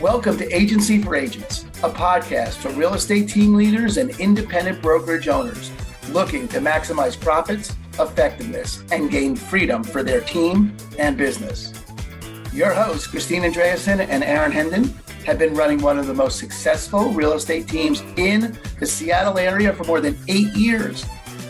Welcome 0.00 0.36
to 0.36 0.54
Agency 0.54 1.00
for 1.00 1.16
Agents, 1.16 1.64
a 1.82 1.88
podcast 1.88 2.56
for 2.56 2.68
real 2.72 2.92
estate 2.92 3.30
team 3.30 3.54
leaders 3.54 3.96
and 3.96 4.10
independent 4.20 4.82
brokerage 4.82 5.26
owners 5.26 5.72
looking 6.10 6.46
to 6.48 6.58
maximize 6.58 7.18
profits, 7.18 7.74
effectiveness, 7.98 8.84
and 8.92 9.10
gain 9.10 9.34
freedom 9.34 9.82
for 9.82 10.02
their 10.02 10.20
team 10.20 10.76
and 10.98 11.16
business. 11.16 11.72
Your 12.52 12.74
hosts, 12.74 13.06
Christine 13.06 13.40
Andreasen 13.44 14.06
and 14.06 14.22
Aaron 14.22 14.52
Hendon, 14.52 14.94
have 15.24 15.38
been 15.38 15.54
running 15.54 15.80
one 15.80 15.98
of 15.98 16.06
the 16.06 16.14
most 16.14 16.38
successful 16.38 17.08
real 17.12 17.32
estate 17.32 17.66
teams 17.66 18.02
in 18.18 18.54
the 18.78 18.86
Seattle 18.86 19.38
area 19.38 19.72
for 19.72 19.84
more 19.84 20.02
than 20.02 20.18
eight 20.28 20.54
years. 20.54 21.06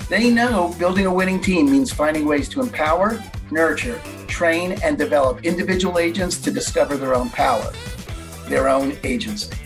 They 0.08 0.30
know 0.30 0.72
building 0.78 1.06
a 1.06 1.12
winning 1.12 1.40
team 1.40 1.68
means 1.68 1.92
finding 1.92 2.24
ways 2.24 2.48
to 2.50 2.60
empower, 2.60 3.20
nurture, 3.50 4.00
train, 4.28 4.78
and 4.84 4.96
develop 4.96 5.44
individual 5.44 5.98
agents 5.98 6.38
to 6.42 6.52
discover 6.52 6.96
their 6.96 7.16
own 7.16 7.28
power 7.30 7.72
their 8.46 8.68
own 8.68 8.96
agency. 9.04 9.56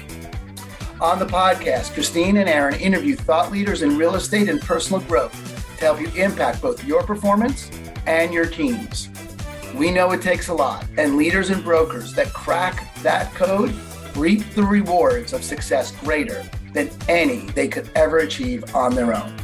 On 1.01 1.19
the 1.19 1.27
podcast, 1.27 1.95
Christine 1.95 2.37
and 2.37 2.49
Aaron 2.49 2.75
interview 2.75 3.17
thought 3.17 3.51
leaders 3.51 3.83
in 3.83 3.97
real 3.97 4.17
estate 4.17 4.49
and 4.49 4.61
personal 4.61 5.01
growth 5.03 5.33
to 5.79 5.85
help 5.85 6.01
you 6.01 6.09
impact 6.15 6.61
both 6.61 6.85
your 6.85 7.03
performance 7.03 7.71
and 8.07 8.35
your 8.35 8.47
teams. 8.47 9.09
We 9.75 9.91
know 9.91 10.11
it 10.13 10.21
takes 10.21 10.49
a 10.49 10.55
lot, 10.55 10.87
and 10.99 11.17
leaders 11.17 11.51
and 11.51 11.65
brokers 11.65 12.13
that 12.15 12.33
crack 12.33 12.93
that 13.03 13.33
code 13.35 13.75
reap 14.17 14.45
the 14.55 14.63
rewards 14.63 15.33
of 15.33 15.45
success 15.45 15.93
greater 15.93 16.45
than 16.75 16.91
any 17.09 17.47
they 17.53 17.69
could 17.69 17.91
ever 17.95 18.19
achieve 18.19 18.75
on 18.75 18.95
their 18.95 19.15
own. 19.15 19.35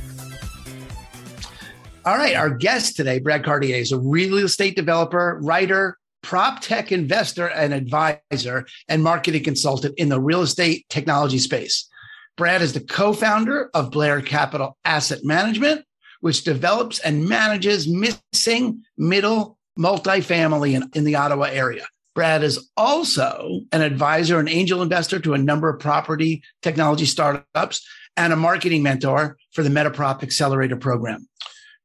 All 2.04 2.16
right, 2.16 2.36
our 2.36 2.50
guest 2.50 2.96
today, 2.96 3.18
Brad 3.18 3.44
Cartier, 3.44 3.76
is 3.76 3.92
a 3.92 3.98
real 3.98 4.38
estate 4.38 4.76
developer, 4.76 5.40
writer, 5.42 5.98
prop 6.26 6.60
tech 6.60 6.90
investor 6.90 7.46
and 7.46 7.72
advisor 7.72 8.66
and 8.88 9.00
marketing 9.00 9.44
consultant 9.44 9.94
in 9.96 10.08
the 10.08 10.20
real 10.20 10.42
estate 10.42 10.84
technology 10.88 11.38
space. 11.38 11.88
Brad 12.36 12.62
is 12.62 12.72
the 12.72 12.80
co 12.80 13.12
founder 13.12 13.70
of 13.74 13.92
Blair 13.92 14.20
Capital 14.20 14.76
Asset 14.84 15.20
Management, 15.22 15.84
which 16.20 16.42
develops 16.42 16.98
and 16.98 17.28
manages 17.28 17.86
missing 17.86 18.82
middle 18.98 19.56
multifamily 19.78 20.74
in, 20.74 20.90
in 20.94 21.04
the 21.04 21.14
Ottawa 21.14 21.44
area. 21.44 21.86
Brad 22.16 22.42
is 22.42 22.70
also 22.76 23.60
an 23.70 23.82
advisor 23.82 24.40
and 24.40 24.48
angel 24.48 24.82
investor 24.82 25.20
to 25.20 25.34
a 25.34 25.38
number 25.38 25.68
of 25.68 25.78
property 25.78 26.42
technology 26.60 27.04
startups 27.04 27.86
and 28.16 28.32
a 28.32 28.36
marketing 28.36 28.82
mentor 28.82 29.36
for 29.52 29.62
the 29.62 29.70
Metaprop 29.70 30.24
Accelerator 30.24 30.76
program. 30.76 31.28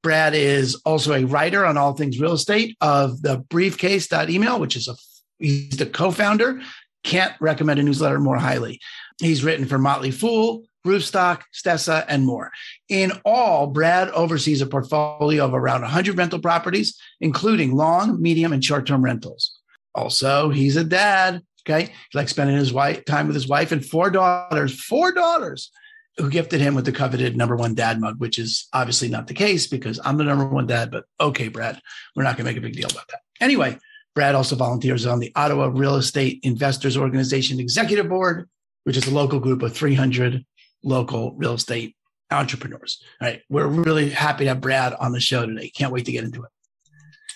Brad 0.04 0.34
is 0.34 0.76
also 0.86 1.14
a 1.14 1.26
writer 1.26 1.66
on 1.66 1.78
all 1.78 1.94
things 1.94 2.20
real 2.20 2.34
estate 2.34 2.76
of 2.82 3.22
the 3.22 3.38
briefcase.email, 3.38 4.60
which 4.60 4.76
is 4.76 4.88
a 4.88 4.96
he's 5.40 5.78
the 5.78 5.86
co-founder. 5.86 6.62
Can't 7.04 7.34
recommend 7.40 7.80
a 7.80 7.84
newsletter 7.84 8.20
more 8.20 8.38
highly. 8.38 8.80
He's 9.20 9.44
written 9.44 9.66
for 9.66 9.78
Motley 9.78 10.12
Fool, 10.12 10.64
Roofstock, 10.86 11.42
Stessa, 11.54 12.06
and 12.08 12.26
more. 12.26 12.52
In 12.90 13.12
all, 13.26 13.68
Brad 13.68 14.10
oversees 14.10 14.62
a 14.62 14.68
portfolio 14.68 15.46
of 15.46 15.54
around 15.54 15.82
100 15.82 16.18
rental 16.18 16.40
properties, 16.40 17.00
including 17.20 17.76
long, 17.76 18.22
medium, 18.22 18.54
and 18.54 18.64
short-term 18.64 19.04
rentals. 19.04 19.60
Also, 19.94 20.50
he's 20.50 20.78
a 20.78 20.84
dad. 20.84 21.42
Okay, 21.68 21.86
he 21.86 22.18
likes 22.18 22.32
spending 22.32 22.56
his 22.56 22.74
wife, 22.74 23.06
time 23.06 23.28
with 23.28 23.36
his 23.36 23.48
wife 23.48 23.72
and 23.72 23.86
four 23.86 24.10
daughters. 24.10 24.80
Four 24.84 25.12
daughters 25.12 25.72
who 26.18 26.30
gifted 26.30 26.62
him 26.62 26.76
with 26.76 26.86
the 26.86 26.92
coveted 26.92 27.38
number 27.38 27.56
one 27.56 27.74
dad 27.74 28.00
mug, 28.00 28.20
which 28.20 28.38
is 28.38 28.68
obviously 28.74 29.08
not 29.08 29.28
the 29.28 29.34
case 29.34 29.68
because 29.68 30.00
I'm 30.04 30.18
the 30.18 30.24
number 30.24 30.46
one 30.46 30.68
dad. 30.68 30.92
But 30.92 31.06
okay, 31.20 31.48
Brad, 31.48 31.80
we're 32.16 32.24
not 32.24 32.38
going 32.38 32.46
to 32.46 32.52
make 32.52 32.58
a 32.58 32.62
big 32.62 32.76
deal 32.76 32.90
about 32.90 33.08
that. 33.10 33.22
Anyway, 33.40 33.78
Brad 34.14 34.36
also 34.36 34.56
volunteers 34.56 35.06
on 35.06 35.20
the 35.20 35.32
Ottawa 35.36 35.70
Real 35.74 35.96
Estate 35.96 36.42
Investors 36.44 36.98
Organization 36.98 37.60
Executive 37.60 38.10
Board, 38.10 38.50
which 38.84 38.98
is 38.98 39.08
a 39.08 39.12
local 39.12 39.40
group 39.40 39.62
of 39.62 39.76
300 39.76 40.46
local 40.84 41.34
real 41.36 41.54
estate 41.54 41.96
entrepreneurs. 42.30 43.04
All 43.22 43.28
right. 43.28 43.42
We're 43.50 43.68
really 43.68 44.10
happy 44.10 44.46
to 44.46 44.50
have 44.50 44.62
Brad 44.62 44.94
on 44.94 45.12
the 45.12 45.20
show 45.20 45.46
today. 45.46 45.70
Can't 45.70 45.94
wait 45.94 46.06
to 46.06 46.12
get 46.12 46.24
into 46.24 46.44
it. 46.44 46.50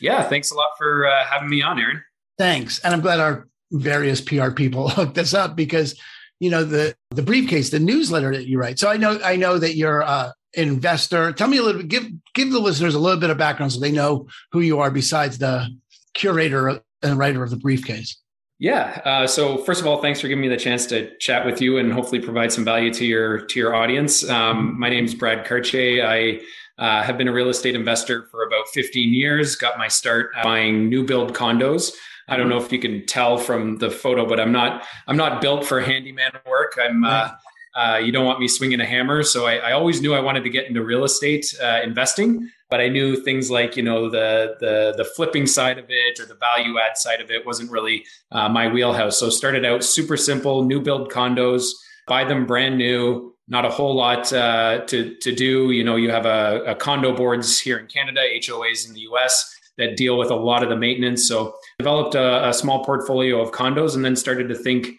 Yeah. 0.02 0.24
Thanks 0.24 0.52
a 0.52 0.56
lot 0.56 0.69
for 0.78 1.08
uh, 1.08 1.25
having 1.25 1.50
me 1.50 1.62
on, 1.62 1.80
Aaron. 1.80 2.03
Thanks. 2.38 2.80
And 2.80 2.94
I'm 2.94 3.02
glad 3.02 3.19
our 3.19 3.47
various 3.72 4.22
PR 4.22 4.52
people 4.52 4.90
hooked 4.90 5.18
us 5.18 5.34
up 5.34 5.56
because 5.56 6.00
you 6.40 6.50
know 6.50 6.63
the 6.63 6.96
the 7.12 7.22
briefcase, 7.22 7.69
the 7.69 7.79
newsletter 7.79 8.35
that 8.35 8.47
you 8.47 8.59
write. 8.59 8.79
So 8.79 8.90
I 8.90 8.97
know 8.97 9.19
I 9.23 9.35
know 9.35 9.57
that 9.57 9.75
you're 9.75 10.01
a 10.01 10.34
investor. 10.53 11.31
Tell 11.34 11.47
me 11.47 11.57
a 11.57 11.63
little 11.63 11.81
bit. 11.81 11.90
Give 11.90 12.07
give 12.34 12.51
the 12.51 12.59
listeners 12.59 12.96
a 12.96 13.00
little 13.00 13.19
bit 13.19 13.29
of 13.29 13.38
background 13.38 13.73
so 13.73 13.79
they 13.79 13.91
know 13.91 14.28
who 14.51 14.62
you 14.62 14.79
are 14.79 14.91
besides 14.91 15.38
the 15.38 15.68
curator 16.13 16.81
and 17.01 17.18
writer 17.18 17.44
of 17.44 17.50
the 17.50 17.57
briefcase. 17.57 18.18
Yeah. 18.57 19.01
Uh, 19.03 19.28
so 19.28 19.57
first 19.57 19.81
of 19.81 19.88
all, 19.88 20.01
thanks 20.01 20.22
for 20.22 20.29
giving 20.29 20.41
me 20.41 20.47
the 20.47 20.57
chance 20.57 20.85
to 20.88 21.16
chat 21.18 21.46
with 21.46 21.62
you 21.62 21.78
and 21.78 21.91
hopefully 21.91 22.22
provide 22.22 22.53
some 22.53 22.63
value 22.63 22.94
to 22.94 23.06
your 23.06 23.40
to 23.40 23.59
your 23.59 23.75
audience. 23.75 24.28
Um, 24.29 24.79
my 24.79 24.90
name 24.90 25.06
is 25.06 25.13
Brad 25.13 25.46
Cartier. 25.46 26.06
I 26.06 26.40
uh, 26.78 27.03
have 27.03 27.17
been 27.17 27.28
a 27.28 27.34
real 27.34 27.50
estate 27.50 27.75
investor 27.75 28.28
for 28.31 28.44
about 28.44 28.67
15 28.73 29.13
years. 29.13 29.56
Got 29.56 29.78
my 29.78 29.88
start 29.88 30.31
buying 30.44 30.90
new 30.90 31.06
build 31.06 31.34
condos. 31.34 31.94
I 32.28 32.38
don't 32.38 32.50
know 32.50 32.58
if 32.58 32.72
you 32.72 32.80
can 32.80 33.06
tell 33.06 33.38
from 33.38 33.78
the 33.78 33.90
photo, 33.90 34.25
but 34.28 34.40
I'm 34.40 34.52
not 34.52 34.86
I'm 35.08 35.18
not 35.18 35.41
built 35.41 35.66
for 35.66 35.81
handyman 35.81 36.31
work. 36.46 36.78
I'm 36.81 37.03
uh, 37.03 37.31
uh, 37.75 37.97
you 37.97 38.12
don't 38.12 38.25
want 38.25 38.40
me 38.40 38.47
swinging 38.47 38.80
a 38.80 38.86
hammer, 38.86 39.22
so 39.22 39.46
I, 39.46 39.58
I, 39.58 39.72
always 39.74 40.02
knew 40.02 40.13
I 40.13 40.22
wanted 40.22 40.46
to 40.46 40.50
get 40.50 40.66
into 40.66 40.81
real 40.81 41.03
estate 41.03 41.53
uh, 41.62 41.81
investing. 41.84 42.50
But 42.69 42.80
I 42.80 42.88
knew 42.88 43.18
things 43.18 43.52
like 43.52 43.75
you 43.75 43.84
know 43.84 44.09
the 44.09 44.56
the 44.59 44.94
the 44.97 45.03
flipping 45.03 45.46
side 45.46 45.78
of 45.78 45.85
it 45.90 46.19
or 46.19 46.25
the 46.25 46.35
value 46.35 46.80
add 46.80 46.97
side 46.97 47.22
of 47.22 47.30
it 47.30 47.46
wasn't 47.46 47.69
really 47.69 48.06
uh, 48.31 48.50
my 48.50 48.68
wheelhouse. 48.69 49.19
So 49.19 49.30
started 49.30 49.66
out 49.66 49.84
super 49.84 50.18
simple, 50.18 50.64
new 50.64 50.81
build 50.81 51.12
condos, 51.12 51.72
buy 52.08 52.24
them 52.24 52.46
brand 52.46 52.78
new, 52.78 53.35
not 53.47 53.66
a 53.66 53.69
whole 53.69 53.96
lot 53.96 54.31
uh, 54.34 54.85
to 54.88 55.16
to 55.16 55.35
do. 55.35 55.72
You 55.72 55.84
know, 55.84 55.96
you 55.96 56.09
have 56.09 56.25
a, 56.25 56.64
a, 56.66 56.75
condo 56.75 57.16
boards 57.16 57.59
here 57.59 57.78
in 57.78 57.88
Canada, 57.88 58.22
HOAs 58.22 58.88
in 58.88 58.94
the 58.94 59.02
US 59.02 59.53
that 59.78 59.97
deal 59.97 60.18
with 60.18 60.31
a 60.31 60.35
lot 60.35 60.64
of 60.64 60.69
the 60.69 60.75
maintenance. 60.75 61.28
So 61.28 61.56
developed 61.80 62.16
a, 62.16 62.50
a, 62.50 62.53
small 62.53 62.86
portfolio 62.86 63.41
of 63.41 63.52
condos 63.52 63.96
and 63.96 64.06
then 64.06 64.16
started 64.16 64.47
to 64.47 64.56
think, 64.56 64.91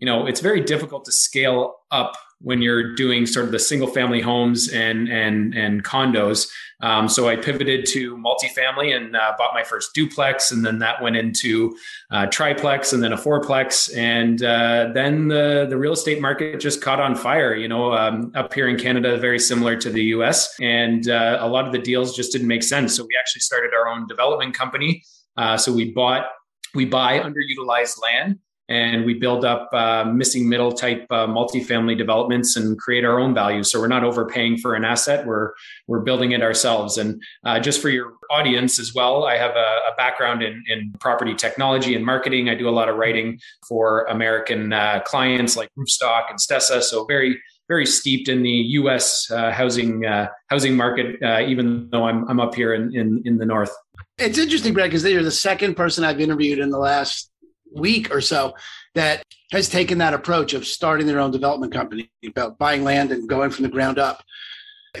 you 0.00 0.06
know, 0.06 0.26
it's 0.26 0.40
very 0.40 0.60
difficult 0.60 1.04
to 1.04 1.12
scale 1.12 1.76
up 1.92 2.16
when 2.40 2.60
you're 2.60 2.94
doing 2.94 3.24
sort 3.26 3.46
of 3.46 3.52
the 3.52 3.58
single 3.58 3.88
family 3.88 4.20
homes 4.20 4.68
and 4.68 5.08
and 5.08 5.54
and 5.54 5.84
condos. 5.84 6.48
Um, 6.82 7.08
so 7.08 7.26
I 7.28 7.36
pivoted 7.36 7.86
to 7.86 8.16
multifamily 8.18 8.94
and 8.94 9.16
uh, 9.16 9.34
bought 9.38 9.54
my 9.54 9.62
first 9.62 9.94
duplex, 9.94 10.52
and 10.52 10.64
then 10.64 10.78
that 10.80 11.00
went 11.00 11.16
into 11.16 11.74
uh, 12.10 12.26
triplex, 12.26 12.92
and 12.92 13.02
then 13.02 13.14
a 13.14 13.16
fourplex, 13.16 13.96
and 13.96 14.42
uh, 14.42 14.90
then 14.92 15.28
the 15.28 15.66
the 15.68 15.78
real 15.78 15.92
estate 15.92 16.20
market 16.20 16.60
just 16.60 16.82
caught 16.82 17.00
on 17.00 17.14
fire. 17.14 17.54
You 17.54 17.68
know, 17.68 17.94
um, 17.94 18.30
up 18.34 18.52
here 18.52 18.68
in 18.68 18.76
Canada, 18.78 19.16
very 19.16 19.38
similar 19.38 19.76
to 19.76 19.88
the 19.88 20.04
U.S., 20.16 20.54
and 20.60 21.08
uh, 21.08 21.38
a 21.40 21.48
lot 21.48 21.66
of 21.66 21.72
the 21.72 21.78
deals 21.78 22.14
just 22.14 22.32
didn't 22.32 22.48
make 22.48 22.62
sense. 22.62 22.94
So 22.94 23.04
we 23.04 23.16
actually 23.18 23.40
started 23.40 23.70
our 23.72 23.88
own 23.88 24.06
development 24.06 24.54
company. 24.54 25.02
Uh, 25.36 25.56
so 25.56 25.72
we 25.72 25.92
bought 25.92 26.26
we 26.74 26.84
buy 26.84 27.18
underutilized 27.20 28.00
land 28.02 28.38
and 28.68 29.04
we 29.04 29.14
build 29.14 29.44
up 29.44 29.68
uh, 29.72 30.04
missing 30.04 30.48
middle 30.48 30.72
type 30.72 31.06
uh, 31.10 31.26
multifamily 31.26 31.96
developments 31.96 32.56
and 32.56 32.76
create 32.78 33.04
our 33.04 33.18
own 33.18 33.32
value. 33.32 33.62
So 33.62 33.80
we're 33.80 33.86
not 33.86 34.02
overpaying 34.02 34.58
for 34.58 34.74
an 34.74 34.84
asset; 34.84 35.26
we're 35.26 35.52
we're 35.86 36.00
building 36.00 36.32
it 36.32 36.42
ourselves. 36.42 36.98
And 36.98 37.22
uh, 37.44 37.60
just 37.60 37.80
for 37.80 37.88
your 37.88 38.14
audience 38.30 38.78
as 38.78 38.92
well, 38.94 39.24
I 39.24 39.36
have 39.36 39.52
a, 39.52 39.78
a, 39.92 39.94
background 39.96 40.42
in, 40.42 40.62
in 40.68 40.92
property 41.00 41.34
technology 41.34 41.94
and 41.94 42.04
marketing. 42.04 42.48
I 42.48 42.54
do 42.54 42.68
a 42.68 42.70
lot 42.70 42.88
of 42.88 42.96
writing 42.96 43.38
for 43.68 44.04
American 44.04 44.72
uh, 44.72 45.00
clients 45.06 45.56
like 45.56 45.70
Roofstock 45.78 46.24
and 46.28 46.38
Stessa. 46.38 46.82
So 46.82 47.04
very 47.04 47.40
very 47.68 47.86
steeped 47.86 48.28
in 48.28 48.42
the 48.42 48.50
U.S. 48.50 49.30
Uh, 49.30 49.50
housing 49.52 50.04
uh, 50.04 50.28
housing 50.48 50.76
market, 50.76 51.22
even 51.48 51.88
though 51.90 52.04
I'm 52.04 52.28
I'm 52.28 52.40
up 52.40 52.54
here 52.54 52.74
in 52.74 52.94
in, 52.96 53.22
in 53.24 53.38
the 53.38 53.46
north. 53.46 53.72
It's 54.18 54.38
interesting, 54.38 54.72
Brad, 54.72 54.90
because 54.90 55.04
you're 55.04 55.22
the 55.22 55.30
second 55.30 55.74
person 55.74 56.02
I've 56.02 56.20
interviewed 56.20 56.58
in 56.58 56.70
the 56.70 56.78
last 56.78 57.30
week 57.74 58.10
or 58.10 58.22
so 58.22 58.54
that 58.94 59.22
has 59.52 59.68
taken 59.68 59.98
that 59.98 60.14
approach 60.14 60.54
of 60.54 60.66
starting 60.66 61.06
their 61.06 61.20
own 61.20 61.30
development 61.30 61.72
company, 61.72 62.10
about 62.26 62.56
buying 62.56 62.82
land 62.82 63.12
and 63.12 63.28
going 63.28 63.50
from 63.50 63.64
the 63.64 63.68
ground 63.68 63.98
up 63.98 64.24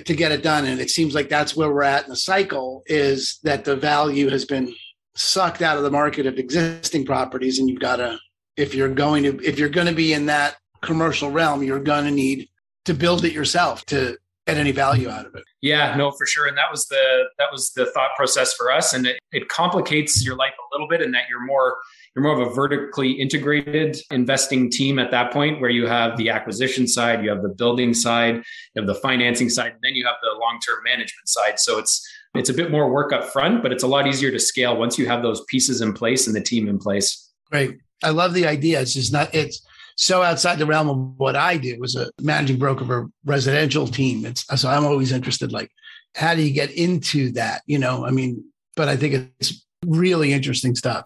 to 0.04 0.14
get 0.14 0.32
it 0.32 0.42
done. 0.42 0.66
And 0.66 0.80
it 0.80 0.90
seems 0.90 1.14
like 1.14 1.30
that's 1.30 1.56
where 1.56 1.72
we're 1.72 1.82
at 1.82 2.04
in 2.04 2.10
the 2.10 2.16
cycle 2.16 2.82
is 2.86 3.38
that 3.42 3.64
the 3.64 3.76
value 3.76 4.28
has 4.28 4.44
been 4.44 4.74
sucked 5.14 5.62
out 5.62 5.78
of 5.78 5.82
the 5.82 5.90
market 5.90 6.26
of 6.26 6.38
existing 6.38 7.06
properties 7.06 7.58
and 7.58 7.70
you've 7.70 7.80
got 7.80 7.96
to 7.96 8.18
if 8.56 8.74
you're 8.74 8.92
going 8.92 9.22
to 9.22 9.42
if 9.42 9.58
you're 9.58 9.70
going 9.70 9.86
to 9.86 9.94
be 9.94 10.12
in 10.12 10.26
that 10.26 10.56
commercial 10.82 11.30
realm 11.30 11.62
you're 11.62 11.80
going 11.80 12.04
to 12.04 12.10
need 12.10 12.46
to 12.84 12.92
build 12.92 13.24
it 13.24 13.32
yourself 13.32 13.82
to 13.86 14.16
get 14.46 14.56
any 14.56 14.72
value 14.72 15.08
out 15.08 15.26
of 15.26 15.34
it. 15.34 15.44
Yeah 15.60 15.96
no 15.96 16.10
for 16.12 16.26
sure. 16.26 16.46
And 16.46 16.56
that 16.56 16.70
was 16.70 16.86
the 16.86 17.24
that 17.38 17.48
was 17.50 17.70
the 17.70 17.86
thought 17.86 18.10
process 18.16 18.54
for 18.54 18.70
us. 18.70 18.92
And 18.92 19.06
it, 19.06 19.18
it 19.32 19.48
complicates 19.48 20.24
your 20.24 20.36
life 20.36 20.52
a 20.58 20.74
little 20.74 20.88
bit 20.88 21.02
in 21.02 21.10
that 21.12 21.24
you're 21.28 21.44
more 21.44 21.76
you're 22.14 22.22
more 22.22 22.40
of 22.40 22.50
a 22.50 22.54
vertically 22.54 23.12
integrated 23.12 23.98
investing 24.10 24.70
team 24.70 24.98
at 24.98 25.10
that 25.10 25.32
point 25.32 25.60
where 25.60 25.70
you 25.70 25.86
have 25.86 26.16
the 26.16 26.30
acquisition 26.30 26.86
side 26.86 27.22
you 27.22 27.30
have 27.30 27.42
the 27.42 27.48
building 27.48 27.92
side 27.92 28.36
you 28.36 28.82
have 28.82 28.86
the 28.86 28.94
financing 28.94 29.48
side 29.48 29.72
and 29.72 29.80
then 29.82 29.94
you 29.94 30.06
have 30.06 30.16
the 30.22 30.38
long-term 30.38 30.82
management 30.84 31.28
side. 31.28 31.58
So 31.58 31.78
it's 31.78 32.06
it's 32.34 32.50
a 32.50 32.54
bit 32.54 32.70
more 32.70 32.90
work 32.90 33.12
up 33.12 33.24
front 33.24 33.62
but 33.62 33.72
it's 33.72 33.82
a 33.82 33.88
lot 33.88 34.06
easier 34.06 34.30
to 34.30 34.38
scale 34.38 34.76
once 34.76 34.98
you 34.98 35.06
have 35.06 35.22
those 35.22 35.42
pieces 35.48 35.80
in 35.80 35.92
place 35.92 36.26
and 36.26 36.36
the 36.36 36.40
team 36.40 36.68
in 36.68 36.78
place. 36.78 37.32
Great. 37.50 37.78
I 38.02 38.10
love 38.10 38.34
the 38.34 38.46
idea. 38.46 38.80
It's 38.80 38.94
just 38.94 39.12
not 39.12 39.34
it's 39.34 39.66
so 39.96 40.22
outside 40.22 40.58
the 40.58 40.66
realm 40.66 40.88
of 40.88 40.96
what 41.18 41.36
i 41.36 41.56
do 41.56 41.82
as 41.82 41.96
a 41.96 42.10
managing 42.20 42.58
broker 42.58 42.84
of 42.84 42.90
a 42.90 43.06
residential 43.24 43.86
team 43.86 44.24
it's 44.24 44.44
so 44.60 44.68
i'm 44.68 44.84
always 44.84 45.12
interested 45.12 45.52
like 45.52 45.70
how 46.14 46.34
do 46.34 46.42
you 46.42 46.52
get 46.52 46.70
into 46.70 47.32
that 47.32 47.62
you 47.66 47.78
know 47.78 48.06
i 48.06 48.10
mean 48.10 48.44
but 48.76 48.88
i 48.88 48.96
think 48.96 49.32
it's 49.40 49.66
really 49.84 50.32
interesting 50.32 50.74
stuff 50.74 51.04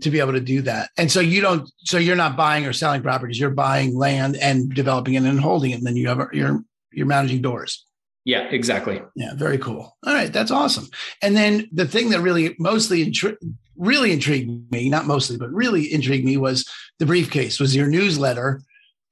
to 0.00 0.10
be 0.10 0.20
able 0.20 0.32
to 0.32 0.40
do 0.40 0.62
that. 0.62 0.90
And 0.98 1.10
so 1.10 1.20
you 1.20 1.40
don't, 1.40 1.70
so 1.78 1.98
you're 1.98 2.16
not 2.16 2.36
buying 2.36 2.66
or 2.66 2.72
selling 2.72 3.02
properties, 3.02 3.40
you're 3.40 3.50
buying 3.50 3.96
land 3.96 4.36
and 4.36 4.72
developing 4.74 5.14
it 5.14 5.22
and 5.22 5.40
holding 5.40 5.70
it. 5.70 5.78
And 5.78 5.86
then 5.86 5.96
you 5.96 6.08
have, 6.08 6.28
you're, 6.32 6.60
you're 6.92 7.06
managing 7.06 7.42
doors. 7.42 7.84
Yeah, 8.24 8.42
exactly. 8.50 9.00
Yeah, 9.14 9.34
very 9.34 9.56
cool. 9.56 9.96
All 10.04 10.12
right, 10.12 10.32
that's 10.32 10.50
awesome. 10.50 10.88
And 11.22 11.36
then 11.36 11.68
the 11.72 11.86
thing 11.86 12.10
that 12.10 12.20
really 12.20 12.56
mostly 12.58 13.06
intri- 13.06 13.36
really 13.76 14.12
intrigued 14.12 14.70
me, 14.72 14.88
not 14.88 15.06
mostly, 15.06 15.36
but 15.36 15.52
really 15.52 15.92
intrigued 15.92 16.24
me 16.24 16.36
was 16.36 16.68
the 16.98 17.06
briefcase, 17.06 17.60
was 17.60 17.74
your 17.74 17.86
newsletter, 17.86 18.62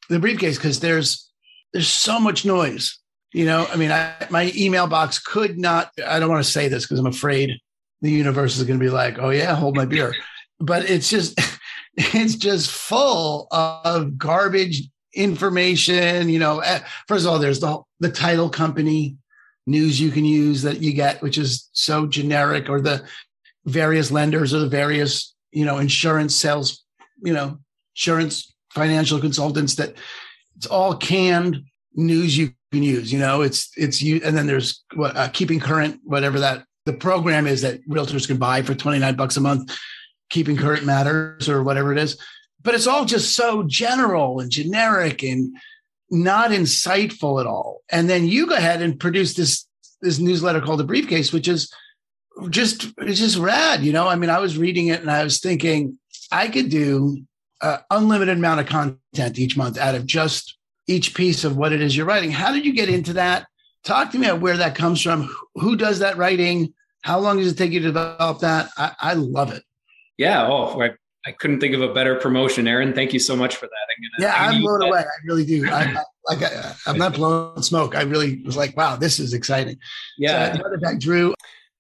the 0.09 0.19
briefcase, 0.19 0.57
because 0.57 0.81
there's 0.81 1.29
there's 1.73 1.89
so 1.89 2.21
much 2.21 2.45
noise. 2.45 2.99
You 3.33 3.47
know, 3.47 3.67
I 3.73 3.77
mean, 3.77 3.91
I, 3.91 4.15
my 4.31 4.53
email 4.57 4.87
box 4.87 5.19
could 5.19 5.59
not. 5.59 5.91
I 6.07 6.21
don't 6.21 6.31
want 6.31 6.45
to 6.45 6.51
say 6.51 6.69
this 6.69 6.85
because 6.85 7.01
I'm 7.01 7.07
afraid 7.07 7.51
the 8.01 8.11
universe 8.11 8.57
is 8.57 8.65
going 8.65 8.79
to 8.79 8.85
be 8.85 8.91
like, 8.91 9.19
"Oh 9.19 9.31
yeah, 9.31 9.55
hold 9.55 9.77
my 9.77 9.85
beer." 9.85 10.15
but 10.61 10.89
it's 10.89 11.11
just 11.11 11.39
it's 11.97 12.35
just 12.35 12.71
full 12.71 13.49
of 13.51 14.19
garbage 14.19 14.83
information 15.15 16.29
you 16.29 16.41
know 16.41 16.59
eh, 16.59 16.81
first 17.07 17.25
of 17.25 17.31
all 17.31 17.39
there's 17.39 17.61
the 17.61 17.81
the 18.01 18.11
title 18.11 18.51
company 18.51 19.17
news 19.67 20.01
you 20.01 20.11
can 20.11 20.25
use 20.25 20.63
that 20.63 20.81
you 20.81 20.93
get 20.93 21.23
which 21.23 21.39
is 21.39 21.69
so 21.73 22.07
generic 22.07 22.69
or 22.69 22.81
the 22.81 23.05
various 23.67 24.11
lenders 24.11 24.53
or 24.53 24.59
the 24.59 24.69
various 24.69 25.35
you 25.53 25.65
know 25.65 25.79
insurance 25.79 26.35
sales 26.35 26.85
you 27.23 27.33
know 27.33 27.59
insurance 27.95 28.55
financial 28.73 29.21
consultants 29.21 29.77
that 29.77 29.95
it's 30.57 30.67
all 30.67 30.97
canned 30.97 31.63
news 31.95 32.37
you 32.37 32.53
can 32.73 32.83
use 32.83 33.13
you 33.13 33.19
know 33.19 33.41
it's 33.43 33.71
it's 33.77 34.03
you 34.03 34.21
and 34.25 34.37
then 34.37 34.47
there's 34.47 34.85
what 34.95 35.17
uh, 35.17 35.29
keeping 35.29 35.61
current 35.61 36.01
whatever 36.05 36.41
that 36.41 36.65
the 36.87 36.93
program 36.93 37.47
is 37.47 37.63
that 37.63 37.87
realtors 37.89 38.27
can 38.27 38.37
buy 38.37 38.61
for 38.61 38.75
29 38.75 39.15
bucks 39.15 39.37
a 39.37 39.41
month 39.41 39.71
keeping 40.31 40.57
current 40.57 40.85
matters 40.85 41.49
or 41.49 41.63
whatever 41.63 41.93
it 41.93 41.99
is. 41.99 42.19
But 42.63 42.75
it's 42.75 42.87
all 42.87 43.05
just 43.05 43.35
so 43.37 43.63
general 43.67 44.41
and 44.41 44.51
generic 44.51 45.23
and 45.23 45.57
not 46.11 46.51
insightful 46.51 47.41
at 47.41 47.47
all. 47.47 47.83
And 47.91 48.09
then 48.09 48.27
you 48.27 48.47
go 48.47 48.57
ahead 48.57 48.83
and 48.83 48.99
produce 48.99 49.35
this 49.35 49.67
this 50.01 50.19
newsletter 50.19 50.61
called 50.61 50.81
the 50.81 50.85
briefcase, 50.85 51.33
which 51.33 51.49
is 51.49 51.73
just 52.51 52.93
it's 52.99 53.21
just 53.21 53.39
rad. 53.39 53.83
You 53.83 53.93
know, 53.93 54.09
I 54.09 54.17
mean, 54.17 54.31
I 54.31 54.41
was 54.41 54.59
reading 54.59 54.89
it 54.89 55.01
and 55.01 55.11
I 55.11 55.25
was 55.25 55.41
thinking 55.41 55.99
I 56.31 56.49
could 56.49 56.69
do 56.69 57.19
an 57.63 57.79
unlimited 57.91 58.37
amount 58.37 58.61
of 58.61 58.67
content 58.67 59.39
each 59.39 59.57
month 59.57 59.79
out 59.79 59.95
of 59.95 60.07
just 60.07 60.57
each 60.87 61.15
piece 61.15 61.45
of 61.45 61.57
what 61.57 61.73
it 61.73 61.81
is 61.81 61.97
you're 61.97 62.07
writing. 62.07 62.31
How 62.31 62.53
did 62.53 62.67
you 62.67 62.73
get 62.73 62.89
into 62.89 63.15
that? 63.15 63.47
Talk 63.85 64.11
to 64.13 64.19
me 64.19 64.27
about 64.29 64.41
where 64.41 64.57
that 64.57 64.75
comes 64.75 65.01
from. 65.01 65.35
Who 65.57 65.77
does 65.77 66.01
that 66.01 66.17
writing? 66.17 66.75
How 67.03 67.19
long 67.19 67.39
does 67.39 67.53
it 67.53 67.57
take 67.57 67.73
you 67.73 67.81
to 67.81 67.87
develop 67.87 68.41
that? 68.41 68.71
I, 68.77 68.93
I 68.99 69.15
love 69.15 69.53
it. 69.53 69.63
Yeah. 70.17 70.47
Oh, 70.47 70.81
I, 70.81 70.93
I 71.27 71.33
couldn't 71.33 71.61
think 71.61 71.75
of 71.75 71.83
a 71.83 71.93
better 71.93 72.17
promotion, 72.17 72.67
Aaron. 72.67 72.93
Thank 72.95 73.13
you 73.13 73.19
so 73.19 73.37
much 73.37 73.57
for 73.57 73.67
that. 73.67 73.73
I'm 73.73 74.27
gonna, 74.27 74.33
yeah, 74.33 74.49
I'm 74.49 74.63
blown 74.63 74.81
that. 74.81 74.89
away. 74.89 75.01
I 75.01 75.27
really 75.27 75.45
do. 75.45 75.69
I, 75.71 76.03
like 76.27 76.43
I, 76.43 76.75
am 76.87 76.99
not 76.99 77.15
blowing 77.15 77.63
smoke. 77.63 77.95
I 77.95 78.03
really 78.03 78.43
was 78.43 78.57
like, 78.57 78.77
wow, 78.77 78.97
this 78.97 79.19
is 79.19 79.35
exciting. 79.35 79.79
Yeah. 80.19 80.57
So, 80.57 80.77
back, 80.81 80.99
Drew, 80.99 81.35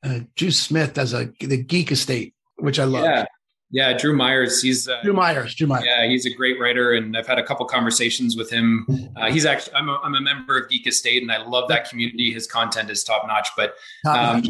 uh, 0.05 0.21
Drew 0.37 0.51
Smith 0.51 0.95
does 0.95 1.13
a 1.13 1.31
the 1.41 1.63
Geek 1.63 1.91
Estate, 1.93 2.35
which 2.57 2.79
I 2.79 2.85
love. 2.85 3.05
Yeah. 3.05 3.25
Yeah, 3.71 3.93
Drew 3.93 4.15
Myers. 4.15 4.63
He's 4.63 4.89
uh, 4.89 5.01
Drew 5.03 5.15
Myers. 5.15 5.53
Drew 5.53 5.67
Myers. 5.67 5.85
Yeah, 5.85 6.07
he's 6.07 6.27
a 6.27 6.31
great 6.33 6.61
writer, 6.61 6.93
and 6.93 7.17
I've 7.17 7.27
had 7.27 7.41
a 7.41 7.43
couple 7.43 7.67
conversations 7.67 8.37
with 8.37 8.49
him. 8.49 8.87
Uh, 9.17 9.33
he's 9.33 9.47
actually 9.47 9.75
I'm 9.75 9.89
a, 9.89 9.99
I'm 10.05 10.15
a 10.15 10.21
member 10.21 10.57
of 10.57 10.71
Geek 10.71 10.87
Estate, 10.87 11.23
and 11.23 11.33
I 11.33 11.45
love 11.45 11.69
that 11.71 11.89
community. 11.91 12.33
His 12.33 12.47
content 12.47 12.89
is 12.89 13.03
top 13.03 13.27
notch. 13.27 13.49
But 13.57 13.75
um, 14.07 14.45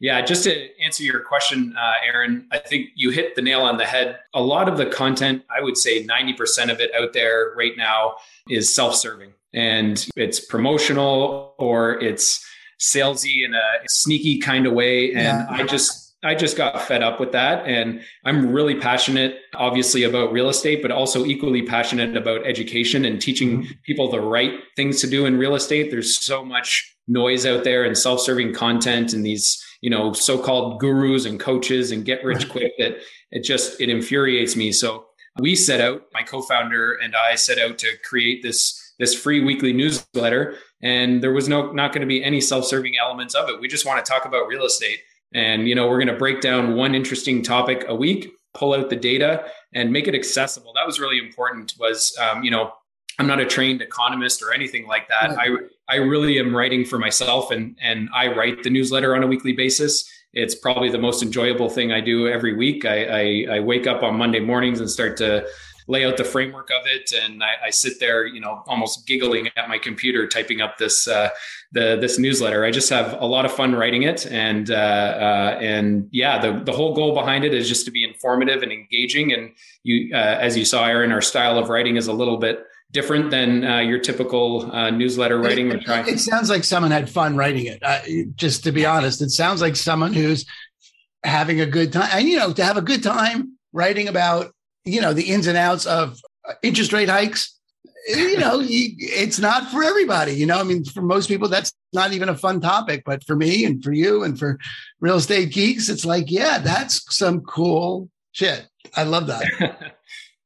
yeah, 0.00 0.20
just 0.20 0.44
to 0.44 0.80
answer 0.80 1.02
your 1.02 1.20
question, 1.20 1.74
uh, 1.76 1.92
Aaron, 2.06 2.46
I 2.52 2.58
think 2.58 2.90
you 2.94 3.10
hit 3.10 3.34
the 3.34 3.42
nail 3.42 3.62
on 3.62 3.78
the 3.78 3.84
head. 3.84 4.20
A 4.34 4.40
lot 4.40 4.68
of 4.68 4.78
the 4.78 4.86
content, 4.86 5.42
I 5.50 5.60
would 5.60 5.76
say 5.76 6.04
90% 6.04 6.70
of 6.70 6.80
it 6.80 6.94
out 6.94 7.12
there 7.12 7.54
right 7.56 7.76
now 7.76 8.14
is 8.48 8.72
self 8.72 8.94
serving 8.94 9.32
and 9.54 10.06
it's 10.14 10.38
promotional 10.38 11.54
or 11.58 12.00
it's 12.00 12.46
salesy 12.80 13.44
in 13.44 13.54
a 13.54 13.88
sneaky 13.88 14.38
kind 14.38 14.66
of 14.66 14.72
way. 14.72 15.12
And 15.12 15.22
yeah. 15.22 15.46
I 15.50 15.64
just, 15.64 16.16
I 16.24 16.34
just 16.34 16.56
got 16.56 16.80
fed 16.82 17.02
up 17.02 17.20
with 17.20 17.32
that. 17.32 17.66
And 17.66 18.02
I'm 18.24 18.52
really 18.52 18.74
passionate, 18.74 19.36
obviously, 19.54 20.02
about 20.02 20.32
real 20.32 20.48
estate, 20.48 20.82
but 20.82 20.90
also 20.90 21.24
equally 21.24 21.62
passionate 21.62 22.16
about 22.16 22.46
education 22.46 23.04
and 23.04 23.20
teaching 23.20 23.62
mm-hmm. 23.62 23.72
people 23.84 24.10
the 24.10 24.20
right 24.20 24.52
things 24.76 25.00
to 25.00 25.06
do 25.06 25.26
in 25.26 25.38
real 25.38 25.54
estate. 25.54 25.90
There's 25.90 26.18
so 26.18 26.44
much 26.44 26.96
noise 27.08 27.46
out 27.46 27.64
there 27.64 27.84
and 27.84 27.96
self 27.96 28.20
serving 28.20 28.54
content 28.54 29.12
and 29.12 29.24
these 29.24 29.64
you 29.80 29.90
know 29.90 30.12
so-called 30.12 30.78
gurus 30.78 31.24
and 31.24 31.40
coaches 31.40 31.90
and 31.90 32.04
get 32.04 32.22
rich 32.22 32.48
quick 32.50 32.72
that 32.78 32.98
it 33.30 33.42
just 33.42 33.80
it 33.80 33.88
infuriates 33.88 34.54
me 34.54 34.70
so 34.70 35.06
we 35.40 35.54
set 35.54 35.80
out 35.80 36.02
my 36.12 36.22
co-founder 36.22 36.94
and 37.02 37.14
i 37.16 37.34
set 37.34 37.58
out 37.58 37.78
to 37.78 37.88
create 38.04 38.42
this 38.42 38.94
this 38.98 39.14
free 39.14 39.42
weekly 39.42 39.72
newsletter 39.72 40.56
and 40.82 41.22
there 41.22 41.32
was 41.32 41.48
no 41.48 41.72
not 41.72 41.92
going 41.92 42.00
to 42.00 42.06
be 42.06 42.22
any 42.22 42.40
self-serving 42.40 42.94
elements 42.98 43.34
of 43.34 43.48
it 43.48 43.60
we 43.60 43.68
just 43.68 43.86
want 43.86 44.04
to 44.04 44.10
talk 44.10 44.24
about 44.24 44.46
real 44.46 44.64
estate 44.64 45.00
and 45.34 45.68
you 45.68 45.74
know 45.74 45.88
we're 45.88 45.98
going 45.98 46.08
to 46.08 46.16
break 46.16 46.40
down 46.40 46.74
one 46.74 46.94
interesting 46.94 47.42
topic 47.42 47.84
a 47.88 47.94
week 47.94 48.32
pull 48.54 48.74
out 48.74 48.90
the 48.90 48.96
data 48.96 49.44
and 49.74 49.92
make 49.92 50.08
it 50.08 50.14
accessible 50.14 50.72
that 50.74 50.86
was 50.86 50.98
really 50.98 51.18
important 51.18 51.74
was 51.78 52.16
um, 52.18 52.42
you 52.42 52.50
know 52.50 52.72
I'm 53.18 53.26
not 53.26 53.40
a 53.40 53.46
trained 53.46 53.82
economist 53.82 54.42
or 54.42 54.52
anything 54.52 54.86
like 54.86 55.08
that. 55.08 55.36
I 55.38 55.48
I 55.88 55.96
really 55.96 56.38
am 56.38 56.54
writing 56.54 56.84
for 56.84 56.98
myself 56.98 57.50
and 57.50 57.76
and 57.82 58.08
I 58.14 58.28
write 58.28 58.62
the 58.62 58.70
newsletter 58.70 59.16
on 59.16 59.22
a 59.22 59.26
weekly 59.26 59.52
basis. 59.52 60.08
It's 60.32 60.54
probably 60.54 60.90
the 60.90 60.98
most 60.98 61.22
enjoyable 61.22 61.68
thing 61.68 61.90
I 61.90 62.00
do 62.00 62.28
every 62.28 62.54
week. 62.54 62.84
I 62.84 63.04
I, 63.04 63.56
I 63.56 63.60
wake 63.60 63.86
up 63.86 64.02
on 64.02 64.16
Monday 64.16 64.40
mornings 64.40 64.80
and 64.80 64.88
start 64.88 65.16
to 65.16 65.46
lay 65.88 66.04
out 66.04 66.18
the 66.18 66.24
framework 66.24 66.70
of 66.70 66.86
it, 66.86 67.12
and 67.12 67.42
I, 67.42 67.66
I 67.66 67.70
sit 67.70 67.98
there, 67.98 68.26
you 68.26 68.40
know, 68.40 68.62
almost 68.66 69.06
giggling 69.06 69.48
at 69.56 69.68
my 69.68 69.78
computer, 69.78 70.28
typing 70.28 70.60
up 70.60 70.78
this 70.78 71.08
uh, 71.08 71.30
the 71.72 71.96
this 72.00 72.18
newsletter. 72.18 72.64
I 72.64 72.70
just 72.70 72.90
have 72.90 73.20
a 73.20 73.26
lot 73.26 73.44
of 73.44 73.52
fun 73.52 73.74
writing 73.74 74.02
it, 74.02 74.26
and 74.26 74.70
uh, 74.70 74.74
uh, 74.74 75.58
and 75.60 76.08
yeah, 76.12 76.38
the 76.38 76.62
the 76.62 76.72
whole 76.72 76.94
goal 76.94 77.14
behind 77.14 77.44
it 77.44 77.54
is 77.54 77.68
just 77.68 77.86
to 77.86 77.90
be 77.90 78.04
informative 78.04 78.62
and 78.62 78.70
engaging. 78.70 79.32
And 79.32 79.52
you, 79.82 80.14
uh, 80.14 80.18
as 80.18 80.56
you 80.56 80.64
saw, 80.64 80.86
Aaron, 80.86 81.10
our 81.10 81.22
style 81.22 81.58
of 81.58 81.70
writing 81.70 81.96
is 81.96 82.06
a 82.06 82.12
little 82.12 82.36
bit 82.36 82.64
different 82.90 83.30
than 83.30 83.64
uh, 83.64 83.80
your 83.80 83.98
typical 83.98 84.70
uh, 84.72 84.90
newsletter 84.90 85.38
writing? 85.38 85.70
It, 85.70 85.86
it, 85.86 86.08
it, 86.08 86.20
sounds 86.20 86.48
like 86.48 86.64
someone 86.64 86.90
had 86.90 87.10
fun 87.10 87.36
writing 87.36 87.66
it. 87.66 87.82
Uh, 87.82 88.00
just 88.34 88.64
to 88.64 88.72
be 88.72 88.86
honest, 88.86 89.20
it 89.20 89.30
sounds 89.30 89.60
like 89.60 89.76
someone 89.76 90.12
who's 90.12 90.46
having 91.22 91.60
a 91.60 91.66
good 91.66 91.92
time. 91.92 92.08
And 92.12 92.28
you 92.28 92.38
know, 92.38 92.52
to 92.52 92.64
have 92.64 92.76
a 92.76 92.82
good 92.82 93.02
time 93.02 93.58
writing 93.72 94.08
about 94.08 94.52
you 94.84 95.00
know 95.00 95.12
the 95.12 95.24
ins 95.24 95.46
and 95.46 95.56
outs 95.56 95.86
of 95.86 96.18
uh, 96.48 96.54
interest 96.62 96.92
rate 96.92 97.08
hikes. 97.08 97.54
You 98.08 98.38
know, 98.38 98.60
it's 98.62 99.38
not 99.38 99.70
for 99.70 99.82
everybody. 99.82 100.32
You 100.32 100.46
know, 100.46 100.58
I 100.58 100.62
mean, 100.62 100.84
for 100.84 101.02
most 101.02 101.28
people, 101.28 101.48
that's 101.48 101.72
not 101.92 102.12
even 102.12 102.28
a 102.28 102.36
fun 102.36 102.60
topic. 102.60 103.02
But 103.04 103.24
for 103.24 103.36
me 103.36 103.64
and 103.64 103.82
for 103.82 103.92
you 103.92 104.22
and 104.22 104.38
for 104.38 104.58
real 105.00 105.16
estate 105.16 105.52
geeks, 105.52 105.88
it's 105.88 106.04
like, 106.04 106.30
yeah, 106.30 106.58
that's 106.58 107.14
some 107.14 107.40
cool 107.42 108.10
shit. 108.32 108.66
I 108.96 109.04
love 109.04 109.26
that. 109.26 109.94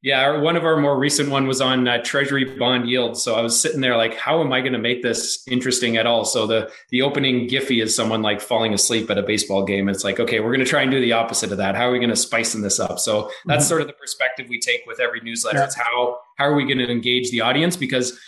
Yeah, 0.03 0.39
one 0.39 0.57
of 0.57 0.65
our 0.65 0.77
more 0.79 0.99
recent 0.99 1.31
one 1.31 1.47
was 1.47 1.61
on 1.61 1.87
uh, 1.87 2.03
Treasury 2.03 2.45
bond 2.59 2.89
yield. 2.89 3.17
So 3.17 3.37
I 3.37 3.41
was 3.41 3.61
sitting 3.61 3.81
there 3.81 3.97
like, 3.97 4.17
how 4.17 4.41
am 4.41 4.53
I 4.53 4.61
going 4.61 4.73
to 4.73 4.79
make 4.79 5.01
this 5.01 5.47
interesting 5.47 5.97
at 5.97 6.07
all? 6.07 6.25
So 6.25 6.45
the 6.49 6.73
the 6.91 7.03
opening 7.03 7.49
Giphy 7.49 7.81
is 7.81 7.95
someone 7.95 8.21
like 8.21 8.41
falling 8.41 8.75
asleep 8.75 9.09
at 9.11 9.19
a 9.19 9.23
baseball 9.23 9.65
game. 9.65 9.89
It's 9.89 10.03
like, 10.03 10.19
okay, 10.19 10.41
we're 10.41 10.51
going 10.51 10.65
to 10.65 10.67
try 10.67 10.83
and 10.83 10.91
do 10.91 11.01
the 11.01 11.13
opposite 11.13 11.53
of 11.53 11.59
that. 11.59 11.77
How 11.77 11.89
are 11.89 11.93
we 11.93 12.01
going 12.01 12.11
to 12.11 12.17
spice 12.17 12.53
this 12.53 12.81
up? 12.81 12.99
So 12.99 13.31
that's 13.47 13.63
mm-hmm. 13.63 13.69
sort 13.69 13.81
of 13.81 13.87
the 13.87 13.93
perspective 13.93 14.47
we 14.49 14.59
take 14.59 14.83
with 14.89 14.99
every 14.99 15.21
newsletter. 15.21 15.59
Yeah. 15.59 15.65
It's 15.67 15.77
how 15.77 16.19
how 16.37 16.47
are 16.47 16.55
we 16.55 16.65
going 16.65 16.79
to 16.79 16.91
engage 16.91 17.31
the 17.31 17.43
audience 17.43 17.77
because 17.77 18.19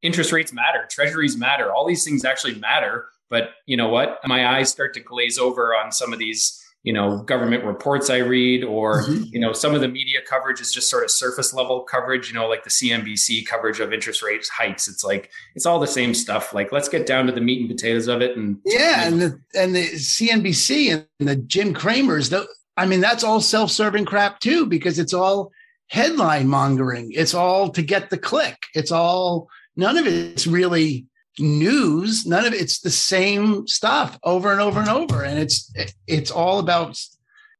interest 0.00 0.32
rates 0.32 0.52
matter, 0.54 0.86
treasuries 0.90 1.36
matter, 1.36 1.74
all 1.74 1.86
these 1.86 2.04
things 2.04 2.24
actually 2.24 2.54
matter. 2.54 3.06
But 3.28 3.50
you 3.66 3.76
know 3.76 3.90
what? 3.90 4.18
My 4.24 4.56
eyes 4.56 4.70
start 4.70 4.94
to 4.94 5.00
glaze 5.00 5.38
over 5.38 5.76
on 5.76 5.92
some 5.92 6.14
of 6.14 6.18
these 6.18 6.64
you 6.84 6.92
know 6.92 7.18
government 7.22 7.64
reports 7.64 8.08
I 8.08 8.18
read, 8.18 8.64
or 8.64 9.02
mm-hmm. 9.02 9.24
you 9.24 9.40
know 9.40 9.52
some 9.52 9.74
of 9.74 9.80
the 9.80 9.88
media 9.88 10.20
coverage 10.28 10.60
is 10.60 10.72
just 10.72 10.88
sort 10.88 11.04
of 11.04 11.10
surface 11.10 11.52
level 11.52 11.82
coverage. 11.82 12.28
You 12.28 12.34
know, 12.34 12.48
like 12.48 12.64
the 12.64 12.70
CNBC 12.70 13.46
coverage 13.46 13.80
of 13.80 13.92
interest 13.92 14.22
rates 14.22 14.48
hikes. 14.48 14.88
It's 14.88 15.04
like 15.04 15.30
it's 15.54 15.66
all 15.66 15.80
the 15.80 15.86
same 15.86 16.14
stuff. 16.14 16.54
Like 16.54 16.72
let's 16.72 16.88
get 16.88 17.06
down 17.06 17.26
to 17.26 17.32
the 17.32 17.40
meat 17.40 17.60
and 17.60 17.68
potatoes 17.68 18.06
of 18.06 18.22
it. 18.22 18.36
And 18.36 18.58
yeah, 18.64 19.06
and 19.06 19.20
the 19.20 19.40
and 19.54 19.74
the 19.74 19.88
CNBC 19.88 21.04
and 21.18 21.28
the 21.28 21.36
Jim 21.36 21.74
Cramers. 21.74 22.30
The, 22.30 22.46
I 22.76 22.86
mean, 22.86 23.00
that's 23.00 23.24
all 23.24 23.40
self 23.40 23.70
serving 23.70 24.04
crap 24.04 24.38
too, 24.38 24.64
because 24.64 25.00
it's 25.00 25.14
all 25.14 25.50
headline 25.88 26.46
mongering. 26.46 27.10
It's 27.12 27.34
all 27.34 27.70
to 27.70 27.82
get 27.82 28.08
the 28.08 28.18
click. 28.18 28.56
It's 28.74 28.92
all 28.92 29.48
none 29.76 29.98
of 29.98 30.06
it's 30.06 30.46
really 30.46 31.07
news. 31.40 32.26
None 32.26 32.46
of 32.46 32.52
it, 32.52 32.60
it's 32.60 32.80
the 32.80 32.90
same 32.90 33.66
stuff 33.66 34.18
over 34.22 34.52
and 34.52 34.60
over 34.60 34.80
and 34.80 34.88
over. 34.88 35.24
And 35.24 35.38
it's 35.38 35.72
it's 36.06 36.30
all 36.30 36.58
about 36.58 37.00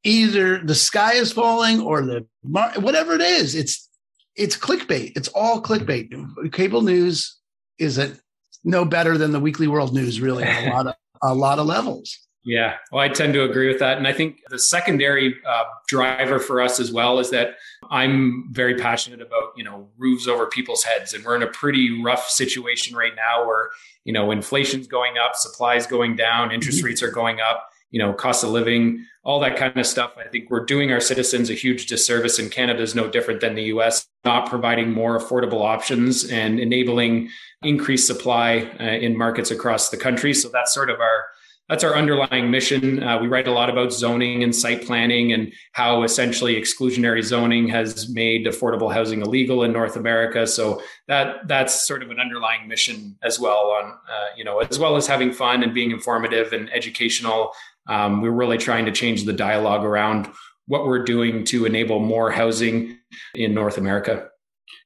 either 0.04 0.58
the 0.58 0.74
sky 0.74 1.14
is 1.14 1.32
falling 1.32 1.80
or 1.80 2.02
the 2.02 2.26
whatever 2.42 3.14
it 3.14 3.20
is. 3.20 3.54
It's 3.54 3.88
it's 4.36 4.56
clickbait. 4.56 5.16
It's 5.16 5.28
all 5.28 5.60
clickbait. 5.60 6.52
Cable 6.52 6.82
news 6.82 7.38
isn't 7.78 8.20
no 8.64 8.84
better 8.84 9.18
than 9.18 9.32
the 9.32 9.40
Weekly 9.40 9.66
World 9.66 9.94
News, 9.94 10.20
really, 10.20 10.44
a 10.44 10.70
lot 10.70 10.86
of 10.86 10.94
a 11.22 11.34
lot 11.34 11.58
of 11.58 11.66
levels. 11.66 12.16
Yeah, 12.44 12.76
well, 12.92 13.02
I 13.02 13.08
tend 13.08 13.34
to 13.34 13.42
agree 13.42 13.68
with 13.68 13.80
that. 13.80 13.98
And 13.98 14.06
I 14.06 14.12
think 14.12 14.38
the 14.48 14.58
secondary 14.58 15.36
uh, 15.46 15.64
driver 15.86 16.38
for 16.38 16.62
us 16.62 16.80
as 16.80 16.92
well 16.92 17.18
is 17.18 17.30
that 17.30 17.56
I'm 17.90 18.48
very 18.50 18.76
passionate 18.76 19.20
about, 19.20 19.52
you 19.56 19.64
know, 19.64 19.88
roofs 19.96 20.26
over 20.26 20.46
people's 20.46 20.84
heads. 20.84 21.14
And 21.14 21.24
we're 21.24 21.36
in 21.36 21.42
a 21.42 21.48
pretty 21.48 22.02
rough 22.02 22.28
situation 22.28 22.96
right 22.96 23.14
now 23.14 23.46
where, 23.46 23.70
you 24.04 24.12
know, 24.12 24.30
inflation's 24.30 24.86
going 24.86 25.14
up, 25.18 25.34
supplies 25.34 25.86
going 25.86 26.16
down, 26.16 26.52
interest 26.52 26.78
mm-hmm. 26.78 26.86
rates 26.86 27.02
are 27.02 27.10
going 27.10 27.40
up, 27.40 27.68
you 27.90 27.98
know, 27.98 28.12
cost 28.12 28.44
of 28.44 28.50
living, 28.50 29.04
all 29.24 29.40
that 29.40 29.56
kind 29.56 29.76
of 29.76 29.86
stuff. 29.86 30.14
I 30.18 30.28
think 30.28 30.50
we're 30.50 30.64
doing 30.64 30.92
our 30.92 31.00
citizens 31.00 31.50
a 31.50 31.54
huge 31.54 31.86
disservice. 31.86 32.38
And 32.38 32.50
Canada 32.50 32.82
is 32.82 32.94
no 32.94 33.08
different 33.08 33.40
than 33.40 33.54
the 33.54 33.64
US, 33.64 34.06
not 34.24 34.48
providing 34.48 34.92
more 34.92 35.18
affordable 35.18 35.62
options 35.62 36.30
and 36.30 36.60
enabling 36.60 37.30
increased 37.62 38.06
supply 38.06 38.70
uh, 38.78 38.84
in 38.84 39.16
markets 39.16 39.50
across 39.50 39.88
the 39.88 39.96
country. 39.96 40.34
So 40.34 40.48
that's 40.48 40.72
sort 40.72 40.90
of 40.90 41.00
our 41.00 41.24
that's 41.68 41.84
our 41.84 41.94
underlying 41.94 42.50
mission. 42.50 43.02
Uh, 43.02 43.18
we 43.18 43.28
write 43.28 43.46
a 43.46 43.52
lot 43.52 43.68
about 43.68 43.92
zoning 43.92 44.42
and 44.42 44.54
site 44.54 44.86
planning 44.86 45.32
and 45.32 45.52
how 45.72 46.02
essentially 46.02 46.54
exclusionary 46.54 47.22
zoning 47.22 47.68
has 47.68 48.08
made 48.08 48.46
affordable 48.46 48.92
housing 48.92 49.20
illegal 49.20 49.62
in 49.62 49.72
North 49.72 49.96
America. 49.96 50.46
So 50.46 50.82
that 51.08 51.46
that's 51.46 51.86
sort 51.86 52.02
of 52.02 52.10
an 52.10 52.20
underlying 52.20 52.68
mission 52.68 53.16
as 53.22 53.38
well. 53.38 53.70
On 53.78 53.92
uh, 53.92 54.26
you 54.36 54.44
know, 54.44 54.60
as 54.60 54.78
well 54.78 54.96
as 54.96 55.06
having 55.06 55.32
fun 55.32 55.62
and 55.62 55.74
being 55.74 55.90
informative 55.90 56.52
and 56.52 56.72
educational. 56.72 57.52
Um, 57.86 58.20
we're 58.20 58.30
really 58.30 58.58
trying 58.58 58.84
to 58.84 58.92
change 58.92 59.24
the 59.24 59.32
dialogue 59.32 59.82
around 59.82 60.28
what 60.66 60.86
we're 60.86 61.04
doing 61.04 61.44
to 61.44 61.64
enable 61.64 62.00
more 62.00 62.30
housing 62.30 62.98
in 63.34 63.54
North 63.54 63.78
America. 63.78 64.28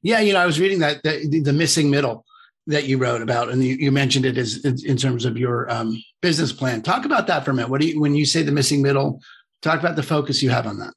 Yeah, 0.02 0.20
you 0.20 0.32
know, 0.32 0.38
I 0.38 0.46
was 0.46 0.60
reading 0.60 0.78
that 0.80 1.02
the, 1.02 1.40
the 1.40 1.52
missing 1.52 1.90
middle 1.90 2.24
that 2.66 2.86
you 2.86 2.98
wrote 2.98 3.22
about, 3.22 3.48
and 3.50 3.62
you, 3.62 3.74
you 3.74 3.90
mentioned 3.90 4.24
it 4.24 4.38
as 4.38 4.64
in 4.64 4.96
terms 4.96 5.24
of 5.24 5.36
your 5.36 5.70
um, 5.70 6.02
business 6.20 6.52
plan. 6.52 6.82
Talk 6.82 7.04
about 7.04 7.26
that 7.26 7.44
for 7.44 7.50
a 7.50 7.54
minute. 7.54 7.70
What 7.70 7.80
do 7.80 7.88
you 7.88 8.00
when 8.00 8.14
you 8.14 8.24
say 8.24 8.42
the 8.42 8.52
missing 8.52 8.82
middle? 8.82 9.20
Talk 9.62 9.80
about 9.80 9.96
the 9.96 10.02
focus 10.02 10.42
you 10.42 10.50
have 10.50 10.66
on 10.66 10.78
that. 10.78 10.94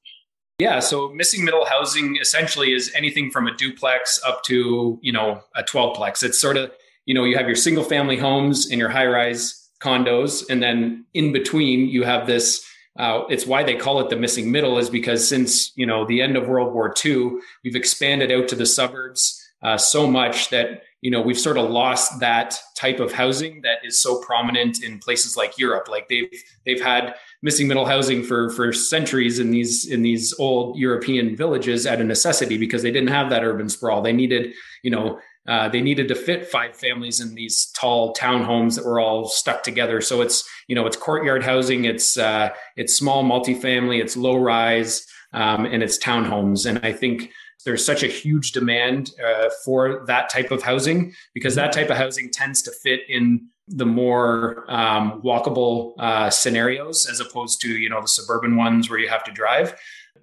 Yeah, 0.58 0.80
so 0.80 1.10
missing 1.10 1.44
middle 1.44 1.66
housing 1.66 2.18
essentially 2.22 2.74
is 2.74 2.92
anything 2.96 3.30
from 3.30 3.48
a 3.48 3.56
duplex 3.56 4.22
up 4.26 4.44
to 4.44 5.00
you 5.02 5.12
know 5.12 5.42
a 5.56 5.64
twelve 5.64 5.98
plex. 5.98 6.24
It's 6.24 6.40
sort 6.40 6.58
of 6.58 6.72
you 7.06 7.14
know 7.14 7.24
you 7.24 7.36
have 7.38 7.48
your 7.48 7.56
single 7.56 7.84
family 7.84 8.18
homes 8.18 8.70
and 8.70 8.80
your 8.80 8.90
high 8.90 9.08
rise 9.08 9.70
condos, 9.82 10.48
and 10.50 10.62
then 10.62 11.06
in 11.14 11.34
between 11.34 11.90
you 11.90 12.04
have 12.04 12.28
this. 12.28 12.66
Uh, 12.98 13.24
it's 13.30 13.46
why 13.46 13.62
they 13.62 13.76
call 13.76 14.00
it 14.00 14.10
the 14.10 14.16
missing 14.16 14.50
middle 14.50 14.78
is 14.78 14.90
because 14.90 15.28
since 15.28 15.76
you 15.76 15.86
know 15.86 16.06
the 16.06 16.22
end 16.22 16.38
of 16.38 16.48
World 16.48 16.74
War 16.74 16.94
II, 17.04 17.32
we've 17.64 17.76
expanded 17.76 18.32
out 18.32 18.48
to 18.48 18.56
the 18.56 18.66
suburbs 18.66 19.42
uh, 19.62 19.78
so 19.78 20.08
much 20.08 20.50
that 20.52 20.84
you 21.02 21.12
know 21.12 21.22
we've 21.22 21.40
sort 21.40 21.58
of 21.58 21.70
lost 21.70 22.20
that 22.20 22.58
type 22.76 23.00
of 23.00 23.12
housing 23.12 23.62
that 23.62 23.78
is 23.84 24.02
so 24.02 24.20
prominent 24.22 24.84
in 24.84 25.00
places 25.00 25.38
like 25.38 25.58
Europe. 25.58 25.88
Like 25.90 26.08
they've 26.10 26.30
they've 26.66 26.82
had 26.82 27.16
missing 27.42 27.68
middle 27.68 27.86
housing 27.86 28.24
for 28.24 28.50
for 28.52 28.74
centuries 28.74 29.40
in 29.40 29.52
these 29.52 29.88
in 29.88 30.02
these 30.02 30.34
old 30.40 30.78
European 30.78 31.36
villages 31.36 31.86
at 31.86 32.02
a 32.02 32.04
necessity 32.04 32.58
because 32.58 32.82
they 32.82 32.92
didn't 32.92 33.10
have 33.10 33.30
that 33.30 33.44
urban 33.44 33.70
sprawl. 33.70 34.02
They 34.02 34.14
needed 34.14 34.54
you 34.84 34.92
know 34.92 35.20
uh, 35.48 35.70
they 35.70 35.82
needed 35.82 36.08
to 36.08 36.16
fit 36.16 36.48
five 36.48 36.76
families 36.76 37.22
in 37.22 37.36
these 37.36 37.68
tall 37.76 38.14
townhomes 38.16 38.76
that 38.76 38.86
were 38.86 39.00
all 39.00 39.28
stuck 39.28 39.62
together. 39.62 40.02
So 40.02 40.22
it's 40.22 40.48
you 40.68 40.76
know 40.76 40.88
it's 40.88 40.98
courtyard 40.98 41.44
housing, 41.44 41.86
it's 41.86 42.18
uh, 42.18 42.50
it's 42.76 42.96
small 42.96 43.24
multifamily, 43.24 44.02
it's 44.02 44.18
low 44.18 44.38
rise, 44.38 45.06
um, 45.34 45.66
and 45.66 45.84
it's 45.84 46.00
townhomes. 46.00 46.68
And 46.68 46.84
I 46.84 46.92
think 46.92 47.32
there's 47.66 47.86
such 47.86 48.04
a 48.04 48.08
huge 48.08 48.52
demand 48.52 49.12
uh, 49.24 49.50
for 49.64 50.06
that 50.08 50.30
type 50.30 50.52
of 50.52 50.64
housing 50.64 51.14
because 51.34 51.56
that 51.56 51.74
type 51.74 51.90
of 51.90 51.98
housing 51.98 52.32
tends 52.32 52.62
to 52.62 52.72
fit 52.72 53.02
in 53.10 53.48
the 53.68 53.86
more 53.86 54.66
um, 54.70 55.22
walkable 55.24 55.94
uh, 56.00 56.30
scenarios 56.30 57.08
as 57.10 57.20
opposed 57.20 57.60
to 57.62 57.70
you 57.70 57.90
know 57.90 58.02
the 58.02 58.08
suburban 58.08 58.56
ones 58.56 58.90
where 58.90 59.00
you 59.00 59.10
have 59.10 59.24
to 59.24 59.32
drive 59.32 59.76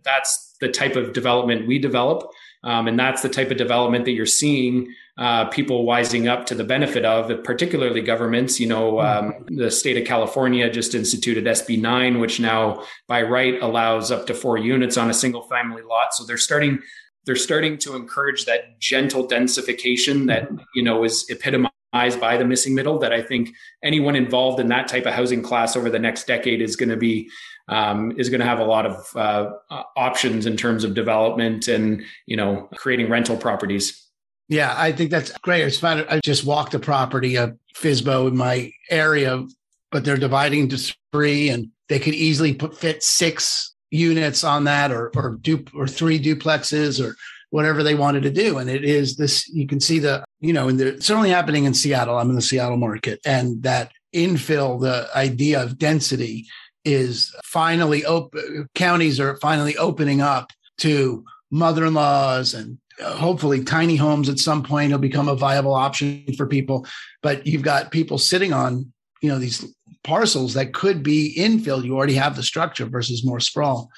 that's 0.05 0.55
the 0.61 0.69
type 0.69 0.97
of 0.97 1.13
development 1.13 1.67
we 1.67 1.79
develop 1.79 2.31
um, 2.65 2.87
and 2.87 2.99
that's 2.99 3.23
the 3.23 3.29
type 3.29 3.51
of 3.51 3.57
development 3.57 4.05
that 4.05 4.13
you're 4.13 4.27
seeing 4.27 4.95
uh, 5.19 5.45
people 5.47 5.85
wising 5.85 6.29
up 6.29 6.47
to 6.47 6.55
the 6.55 6.65
benefit 6.65 7.05
of, 7.05 7.45
particularly 7.45 8.01
governments. 8.01 8.59
You 8.59 8.69
know, 8.69 9.01
um, 9.01 9.45
the 9.49 9.71
state 9.71 9.99
of 9.99 10.07
California 10.07 10.71
just 10.71 10.95
instituted 10.95 11.45
SB 11.45 11.81
9, 11.81 12.19
which 12.19 12.41
now 12.41 12.85
by 13.09 13.23
right 13.23 13.61
allows 13.61 14.11
up 14.11 14.27
to 14.29 14.35
four 14.35 14.57
units 14.57 14.97
on 14.97 15.11
a 15.11 15.15
single 15.15 15.43
family 15.43 15.83
lot. 15.83 16.15
So 16.15 16.25
they're 16.25 16.39
starting 16.39 16.81
they're 17.25 17.37
starting 17.37 17.79
to 17.79 17.95
encourage 17.95 18.45
that 18.47 18.79
gentle 18.81 19.27
densification 19.27 20.27
that 20.27 20.49
you 20.75 20.83
know 20.83 21.05
is 21.05 21.25
epitomized 21.31 21.71
by 22.21 22.37
the 22.37 22.45
missing 22.45 22.75
middle 22.75 22.99
that 22.99 23.13
i 23.13 23.21
think 23.21 23.51
anyone 23.83 24.17
involved 24.17 24.61
in 24.61 24.69
that 24.69 24.89
type 24.89 25.07
of 25.07 25.13
housing 25.13 25.43
class 25.43 25.77
over 25.77 25.91
the 25.91 25.99
next 25.99 26.27
decade 26.27 26.61
is 26.61 26.77
going 26.77 26.89
to 26.89 26.97
be 26.97 27.29
um, 27.69 28.13
is 28.19 28.29
going 28.29 28.41
to 28.41 28.47
have 28.47 28.59
a 28.59 28.65
lot 28.65 28.87
of 28.87 29.17
uh, 29.17 29.51
options 29.97 30.47
in 30.47 30.57
terms 30.57 30.83
of 30.85 30.95
development 30.95 31.69
and 31.69 32.03
you 32.27 32.37
know 32.37 32.69
creating 32.75 33.09
rental 33.09 33.37
properties. 33.37 34.09
Yeah 34.49 34.75
i 34.77 34.91
think 34.93 35.11
that's 35.11 35.37
great. 35.39 35.63
It's 35.63 35.79
fun 35.79 36.05
i 36.09 36.19
just 36.21 36.45
walked 36.45 36.75
a 36.75 36.79
property 36.79 37.37
of 37.37 37.57
fisbo 37.75 38.29
in 38.29 38.37
my 38.37 38.73
area 38.91 39.47
but 39.91 40.05
they're 40.05 40.17
dividing 40.17 40.61
into 40.61 40.95
three 41.13 41.51
and 41.51 41.69
they 41.89 41.99
could 41.99 42.15
easily 42.15 42.55
put 42.55 42.77
fit 42.77 43.03
six 43.03 43.75
units 43.93 44.43
on 44.43 44.65
that 44.65 44.91
or 44.91 45.13
or 45.15 45.37
du- 45.41 45.65
or 45.75 45.87
three 45.87 46.19
duplexes 46.19 47.05
or 47.05 47.15
whatever 47.51 47.83
they 47.83 47.95
wanted 47.95 48.23
to 48.23 48.31
do. 48.31 48.59
And 48.59 48.69
it 48.69 48.85
is 48.85 49.17
this 49.17 49.47
you 49.49 49.67
can 49.67 49.79
see 49.79 49.99
the 49.99 50.25
you 50.41 50.53
know 50.53 50.69
and 50.69 50.81
it's 50.81 51.11
only 51.11 51.31
happening 51.31 51.65
in 51.65 51.75
Seattle. 51.75 52.19
I'm 52.19 52.31
in 52.31 52.37
the 52.37 52.43
Seattle 52.43 52.79
market. 52.79 53.21
And 53.25 53.63
that 53.63 53.93
infill 54.15 54.81
the 54.81 55.09
idea 55.15 55.63
of 55.63 55.79
density 55.79 56.47
is 56.85 57.35
finally 57.45 58.05
open 58.05 58.69
counties 58.75 59.21
are 59.21 59.37
finally 59.37 59.77
opening 59.77 60.21
up 60.21 60.51
to 60.79 61.25
mother-in-laws 61.51 62.55
and 62.55 62.79
uh, 63.01 63.15
hopefully 63.15 63.63
tiny 63.63 63.97
homes 63.97 64.29
at 64.29 64.39
some 64.39 64.63
point 64.63 64.91
will 64.91 64.99
become 64.99 65.29
a 65.29 65.35
viable 65.35 65.75
option 65.75 66.25
for 66.37 66.47
people. 66.47 66.87
But 67.23 67.47
you've 67.47 67.63
got 67.63 67.91
people 67.91 68.19
sitting 68.19 68.53
on 68.53 68.93
you 69.21 69.29
know 69.29 69.39
these 69.39 69.65
parcels 70.05 70.55
that 70.55 70.75
could 70.75 71.03
be 71.03 71.35
infill. 71.37 71.85
You 71.85 71.97
already 71.97 72.15
have 72.15 72.37
the 72.37 72.43
structure 72.43 72.87
versus 72.87 73.25
more 73.25 73.41
sprawl. 73.41 73.91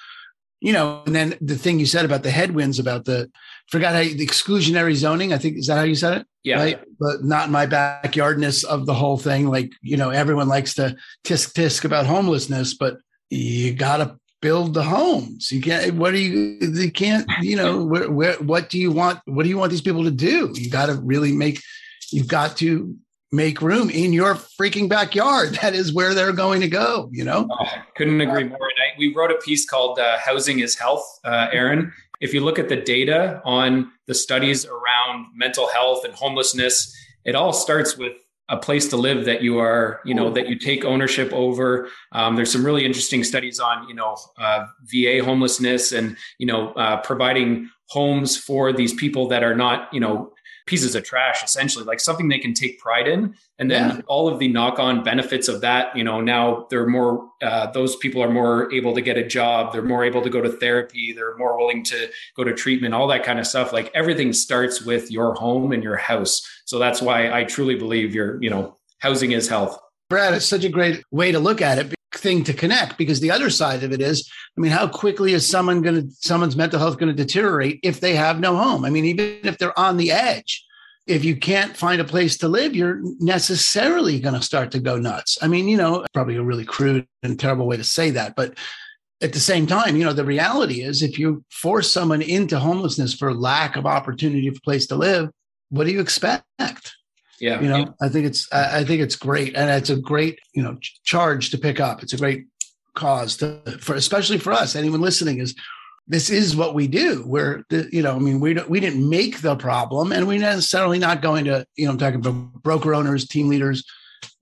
You 0.60 0.72
know, 0.72 1.02
and 1.04 1.14
then 1.14 1.36
the 1.40 1.56
thing 1.56 1.78
you 1.78 1.86
said 1.86 2.06
about 2.06 2.22
the 2.22 2.30
headwinds 2.30 2.78
about 2.78 3.04
the 3.04 3.30
forgot 3.68 3.92
how 3.94 4.00
you, 4.00 4.14
the 4.14 4.26
exclusionary 4.26 4.94
zoning. 4.94 5.32
I 5.32 5.38
think 5.38 5.58
is 5.58 5.66
that 5.66 5.76
how 5.76 5.82
you 5.82 5.94
said 5.94 6.18
it? 6.18 6.26
Yeah. 6.42 6.56
Right? 6.56 6.80
But 6.98 7.22
not 7.22 7.50
my 7.50 7.66
backyardness 7.66 8.64
of 8.64 8.86
the 8.86 8.94
whole 8.94 9.18
thing. 9.18 9.48
Like 9.48 9.72
you 9.82 9.96
know, 9.96 10.10
everyone 10.10 10.48
likes 10.48 10.74
to 10.74 10.96
tisk 11.24 11.52
tisk 11.52 11.84
about 11.84 12.06
homelessness, 12.06 12.74
but 12.74 12.96
you 13.28 13.74
got 13.74 13.98
to 13.98 14.16
build 14.40 14.74
the 14.74 14.82
homes. 14.82 15.50
You 15.50 15.60
can't. 15.60 15.94
What 15.94 16.12
do 16.12 16.18
you? 16.18 16.58
You 16.60 16.90
can't. 16.90 17.26
You 17.40 17.56
know, 17.56 17.84
where, 17.92 18.10
where, 18.10 18.34
what 18.34 18.68
do 18.68 18.78
you 18.78 18.92
want? 18.92 19.20
What 19.26 19.42
do 19.42 19.48
you 19.48 19.58
want 19.58 19.70
these 19.70 19.80
people 19.80 20.04
to 20.04 20.10
do? 20.10 20.52
You 20.54 20.70
got 20.70 20.86
to 20.86 20.94
really 20.94 21.32
make. 21.32 21.60
You've 22.10 22.28
got 22.28 22.56
to 22.58 22.94
make 23.34 23.60
room 23.60 23.90
in 23.90 24.12
your 24.12 24.34
freaking 24.34 24.88
backyard. 24.88 25.58
That 25.64 25.74
is 25.74 25.94
where 25.94 26.12
they're 26.12 26.32
going 26.32 26.60
to 26.60 26.68
go, 26.68 27.08
you 27.10 27.24
know? 27.24 27.48
Oh, 27.50 27.66
couldn't 27.96 28.20
agree 28.20 28.44
more. 28.44 28.58
And 28.58 28.78
I, 28.78 28.98
we 28.98 29.14
wrote 29.14 29.30
a 29.30 29.36
piece 29.36 29.64
called 29.64 29.98
uh, 29.98 30.18
Housing 30.18 30.58
is 30.58 30.74
Health, 30.74 31.20
uh, 31.24 31.48
Aaron. 31.52 31.90
If 32.20 32.34
you 32.34 32.42
look 32.42 32.58
at 32.58 32.68
the 32.68 32.76
data 32.76 33.40
on 33.46 33.90
the 34.06 34.14
studies 34.14 34.66
around 34.66 35.26
mental 35.34 35.68
health 35.68 36.04
and 36.04 36.12
homelessness, 36.12 36.94
it 37.24 37.34
all 37.34 37.54
starts 37.54 37.96
with 37.96 38.12
a 38.50 38.58
place 38.58 38.88
to 38.88 38.96
live 38.96 39.24
that 39.24 39.42
you 39.42 39.58
are, 39.58 40.00
you 40.04 40.14
know, 40.14 40.30
that 40.30 40.48
you 40.48 40.58
take 40.58 40.84
ownership 40.84 41.32
over. 41.32 41.88
Um, 42.12 42.36
there's 42.36 42.52
some 42.52 42.64
really 42.64 42.84
interesting 42.84 43.24
studies 43.24 43.58
on, 43.58 43.88
you 43.88 43.94
know, 43.94 44.16
uh, 44.38 44.66
VA 44.82 45.24
homelessness 45.24 45.92
and, 45.92 46.16
you 46.38 46.46
know, 46.46 46.72
uh, 46.72 46.98
providing 46.98 47.70
homes 47.88 48.36
for 48.36 48.72
these 48.72 48.92
people 48.92 49.28
that 49.28 49.42
are 49.42 49.54
not, 49.54 49.92
you 49.94 50.00
know, 50.00 50.30
pieces 50.66 50.94
of 50.94 51.04
trash 51.04 51.42
essentially 51.42 51.84
like 51.84 52.00
something 52.00 52.28
they 52.28 52.38
can 52.38 52.54
take 52.54 52.78
pride 52.78 53.06
in. 53.06 53.34
And 53.58 53.70
then 53.70 53.90
yeah. 53.90 54.00
all 54.06 54.28
of 54.28 54.38
the 54.38 54.48
knock-on 54.48 55.04
benefits 55.04 55.48
of 55.48 55.60
that 55.60 55.96
you 55.96 56.04
know 56.04 56.20
now 56.20 56.66
they're 56.70 56.86
more 56.86 57.28
uh, 57.42 57.70
those 57.72 57.96
people 57.96 58.22
are 58.22 58.30
more 58.30 58.72
able 58.72 58.94
to 58.94 59.00
get 59.00 59.16
a 59.16 59.26
job. 59.26 59.72
They're 59.72 59.82
more 59.82 60.04
able 60.04 60.22
to 60.22 60.30
go 60.30 60.40
to 60.40 60.50
therapy. 60.50 61.12
They're 61.12 61.36
more 61.36 61.56
willing 61.56 61.84
to 61.84 62.10
go 62.36 62.44
to 62.44 62.54
treatment 62.54 62.94
all 62.94 63.06
that 63.08 63.24
kind 63.24 63.38
of 63.38 63.46
stuff. 63.46 63.72
Like 63.72 63.90
everything 63.94 64.32
starts 64.32 64.82
with 64.82 65.10
your 65.10 65.34
home 65.34 65.72
and 65.72 65.82
your 65.82 65.96
house. 65.96 66.42
So 66.64 66.78
that's 66.78 67.02
why 67.02 67.30
i 67.30 67.44
truly 67.44 67.74
believe 67.74 68.14
your 68.14 68.42
you 68.42 68.50
know 68.50 68.76
housing 68.98 69.32
is 69.32 69.48
health. 69.48 69.78
Brad 70.10 70.34
it's 70.34 70.46
such 70.46 70.64
a 70.64 70.68
great 70.68 71.02
way 71.10 71.32
to 71.32 71.38
look 71.38 71.60
at 71.60 71.78
it 71.78 71.94
thing 72.18 72.44
to 72.44 72.52
connect 72.52 72.96
because 72.98 73.20
the 73.20 73.30
other 73.30 73.50
side 73.50 73.82
of 73.82 73.92
it 73.92 74.00
is 74.00 74.30
i 74.56 74.60
mean 74.60 74.70
how 74.70 74.86
quickly 74.86 75.32
is 75.32 75.48
someone 75.48 75.82
going 75.82 75.94
to 75.94 76.10
someone's 76.18 76.56
mental 76.56 76.78
health 76.78 76.98
going 76.98 77.14
to 77.14 77.24
deteriorate 77.24 77.80
if 77.82 78.00
they 78.00 78.14
have 78.14 78.40
no 78.40 78.56
home? 78.56 78.84
I 78.84 78.90
mean 78.90 79.04
even 79.04 79.38
if 79.42 79.58
they're 79.58 79.78
on 79.78 79.96
the 79.96 80.12
edge 80.12 80.64
if 81.06 81.22
you 81.22 81.36
can't 81.36 81.76
find 81.76 82.00
a 82.00 82.04
place 82.04 82.38
to 82.38 82.48
live 82.48 82.74
you're 82.74 83.00
necessarily 83.20 84.18
going 84.20 84.34
to 84.34 84.42
start 84.42 84.70
to 84.72 84.80
go 84.80 84.96
nuts. 84.98 85.38
I 85.42 85.48
mean 85.48 85.68
you 85.68 85.76
know 85.76 86.04
probably 86.14 86.36
a 86.36 86.42
really 86.42 86.64
crude 86.64 87.06
and 87.22 87.38
terrible 87.38 87.66
way 87.66 87.76
to 87.76 87.84
say 87.84 88.10
that 88.10 88.34
but 88.36 88.56
at 89.20 89.32
the 89.32 89.40
same 89.40 89.66
time 89.66 89.96
you 89.96 90.04
know 90.04 90.12
the 90.12 90.24
reality 90.24 90.82
is 90.82 91.02
if 91.02 91.18
you 91.18 91.44
force 91.50 91.90
someone 91.90 92.22
into 92.22 92.58
homelessness 92.58 93.14
for 93.14 93.34
lack 93.34 93.76
of 93.76 93.86
opportunity 93.86 94.50
for 94.50 94.60
place 94.60 94.86
to 94.86 94.96
live 94.96 95.30
what 95.70 95.86
do 95.86 95.92
you 95.92 96.00
expect 96.00 96.44
yeah. 97.40 97.60
You 97.60 97.68
know, 97.68 97.94
I 98.00 98.08
think 98.08 98.26
it's 98.26 98.50
I 98.52 98.84
think 98.84 99.00
it's 99.00 99.16
great, 99.16 99.56
and 99.56 99.70
it's 99.70 99.90
a 99.90 99.96
great 99.96 100.38
you 100.54 100.62
know 100.62 100.78
charge 101.04 101.50
to 101.50 101.58
pick 101.58 101.80
up. 101.80 102.02
It's 102.02 102.12
a 102.12 102.18
great 102.18 102.46
cause 102.94 103.36
to 103.38 103.60
for 103.80 103.94
especially 103.94 104.38
for 104.38 104.52
us. 104.52 104.76
Anyone 104.76 105.00
listening 105.00 105.40
is 105.40 105.54
this 106.06 106.30
is 106.30 106.54
what 106.54 106.74
we 106.74 106.86
do. 106.86 107.24
We're 107.26 107.64
you 107.70 108.02
know 108.02 108.16
I 108.16 108.18
mean 108.18 108.40
we 108.40 108.54
we 108.68 108.80
didn't 108.80 109.08
make 109.08 109.40
the 109.40 109.56
problem, 109.56 110.12
and 110.12 110.26
we're 110.26 110.38
necessarily 110.38 110.98
not 110.98 111.22
going 111.22 111.44
to 111.46 111.66
you 111.76 111.86
know 111.86 111.92
I'm 111.92 111.98
talking 111.98 112.20
about 112.20 112.62
broker 112.62 112.94
owners, 112.94 113.26
team 113.26 113.48
leaders, 113.48 113.84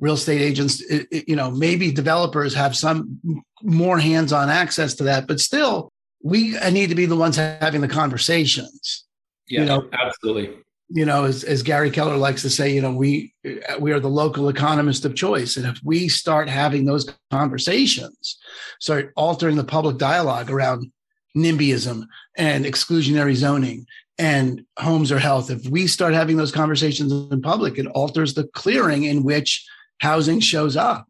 real 0.00 0.14
estate 0.14 0.40
agents. 0.40 0.80
It, 0.82 1.06
it, 1.10 1.28
you 1.28 1.36
know 1.36 1.50
maybe 1.50 1.92
developers 1.92 2.54
have 2.54 2.76
some 2.76 3.20
more 3.62 3.98
hands-on 3.98 4.50
access 4.50 4.94
to 4.96 5.04
that, 5.04 5.26
but 5.26 5.40
still 5.40 5.90
we 6.22 6.58
need 6.70 6.88
to 6.88 6.94
be 6.94 7.06
the 7.06 7.16
ones 7.16 7.36
having 7.36 7.80
the 7.80 7.88
conversations. 7.88 9.04
Yeah, 9.48 9.60
you 9.60 9.66
know, 9.66 9.88
absolutely 9.92 10.56
you 10.94 11.06
know, 11.06 11.24
as, 11.24 11.42
as 11.42 11.62
Gary 11.62 11.90
Keller 11.90 12.16
likes 12.16 12.42
to 12.42 12.50
say, 12.50 12.72
you 12.72 12.82
know, 12.82 12.92
we 12.92 13.32
we 13.80 13.92
are 13.92 14.00
the 14.00 14.08
local 14.08 14.48
economist 14.50 15.04
of 15.06 15.14
choice, 15.14 15.56
and 15.56 15.66
if 15.66 15.80
we 15.82 16.08
start 16.08 16.48
having 16.50 16.84
those 16.84 17.10
conversations, 17.30 18.38
start 18.78 19.12
altering 19.16 19.56
the 19.56 19.64
public 19.64 19.96
dialogue 19.96 20.50
around 20.50 20.92
NIMBYism 21.36 22.06
and 22.36 22.66
exclusionary 22.66 23.34
zoning 23.34 23.86
and 24.18 24.66
homes 24.78 25.10
or 25.10 25.18
health, 25.18 25.50
if 25.50 25.66
we 25.68 25.86
start 25.86 26.12
having 26.12 26.36
those 26.36 26.52
conversations 26.52 27.10
in 27.10 27.40
public, 27.40 27.78
it 27.78 27.86
alters 27.86 28.34
the 28.34 28.44
clearing 28.48 29.04
in 29.04 29.24
which 29.24 29.66
housing 29.98 30.40
shows 30.40 30.76
up. 30.76 31.08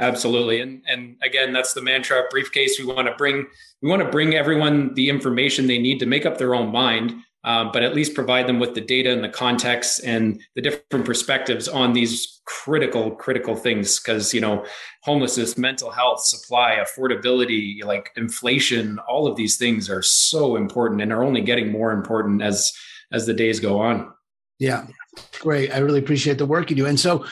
Absolutely, 0.00 0.60
and 0.60 0.82
and 0.86 1.16
again, 1.22 1.54
that's 1.54 1.72
the 1.72 1.80
mantra. 1.80 2.24
Briefcase. 2.30 2.78
We 2.78 2.84
want 2.84 3.08
to 3.08 3.14
bring 3.14 3.46
we 3.80 3.88
want 3.88 4.02
to 4.02 4.10
bring 4.10 4.34
everyone 4.34 4.92
the 4.92 5.08
information 5.08 5.66
they 5.66 5.78
need 5.78 5.98
to 6.00 6.06
make 6.06 6.26
up 6.26 6.36
their 6.36 6.54
own 6.54 6.70
mind 6.70 7.14
um, 7.44 7.70
but 7.72 7.82
at 7.82 7.94
least 7.94 8.14
provide 8.14 8.46
them 8.46 8.58
with 8.58 8.74
the 8.74 8.80
data 8.80 9.12
and 9.12 9.22
the 9.22 9.28
context 9.28 10.00
and 10.04 10.40
the 10.54 10.62
different 10.62 11.04
perspectives 11.04 11.68
on 11.68 11.92
these 11.92 12.40
critical 12.46 13.10
critical 13.12 13.54
things. 13.54 14.00
Because 14.00 14.34
you 14.34 14.40
know 14.40 14.64
homelessness 15.02 15.56
mental 15.56 15.90
health 15.90 16.24
supply 16.24 16.78
affordability 16.82 17.84
like 17.84 18.10
inflation 18.16 18.98
all 19.00 19.26
of 19.26 19.36
these 19.36 19.56
things 19.56 19.90
are 19.90 20.02
so 20.02 20.56
important 20.56 21.02
and 21.02 21.12
are 21.12 21.22
only 21.22 21.42
getting 21.42 21.70
more 21.70 21.92
important 21.92 22.42
as 22.42 22.72
as 23.12 23.26
the 23.26 23.34
days 23.34 23.60
go 23.60 23.80
on. 23.80 24.12
Yeah. 24.58 24.86
Great. 25.40 25.72
I 25.74 25.78
really 25.78 25.98
appreciate 25.98 26.38
the 26.38 26.46
work 26.46 26.70
you 26.70 26.76
do. 26.76 26.86
And 26.86 26.98
so 26.98 27.24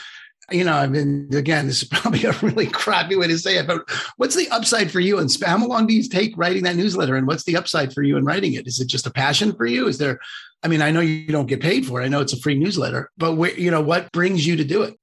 you 0.52 0.64
know, 0.64 0.74
I 0.74 0.86
mean, 0.86 1.28
again, 1.32 1.66
this 1.66 1.82
is 1.82 1.88
probably 1.90 2.24
a 2.24 2.32
really 2.42 2.66
crappy 2.66 3.16
way 3.16 3.26
to 3.26 3.38
say 3.38 3.56
it, 3.58 3.66
but 3.66 3.82
what's 4.16 4.36
the 4.36 4.48
upside 4.50 4.90
for 4.90 5.00
you? 5.00 5.18
And 5.18 5.30
how 5.44 5.66
long 5.66 5.86
do 5.86 5.94
you 5.94 6.08
take 6.08 6.36
writing 6.36 6.64
that 6.64 6.76
newsletter? 6.76 7.16
And 7.16 7.26
what's 7.26 7.44
the 7.44 7.56
upside 7.56 7.92
for 7.92 8.02
you 8.02 8.16
in 8.16 8.24
writing 8.24 8.54
it? 8.54 8.66
Is 8.66 8.80
it 8.80 8.88
just 8.88 9.06
a 9.06 9.10
passion 9.10 9.52
for 9.54 9.66
you? 9.66 9.88
Is 9.88 9.98
there, 9.98 10.20
I 10.62 10.68
mean, 10.68 10.82
I 10.82 10.90
know 10.90 11.00
you 11.00 11.26
don't 11.26 11.46
get 11.46 11.60
paid 11.60 11.86
for 11.86 12.00
it. 12.00 12.04
I 12.04 12.08
know 12.08 12.20
it's 12.20 12.32
a 12.32 12.40
free 12.40 12.54
newsletter, 12.54 13.10
but 13.18 13.34
where, 13.34 13.58
you 13.58 13.70
know, 13.70 13.80
what 13.80 14.12
brings 14.12 14.46
you 14.46 14.56
to 14.56 14.64
do 14.64 14.82
it? 14.82 14.98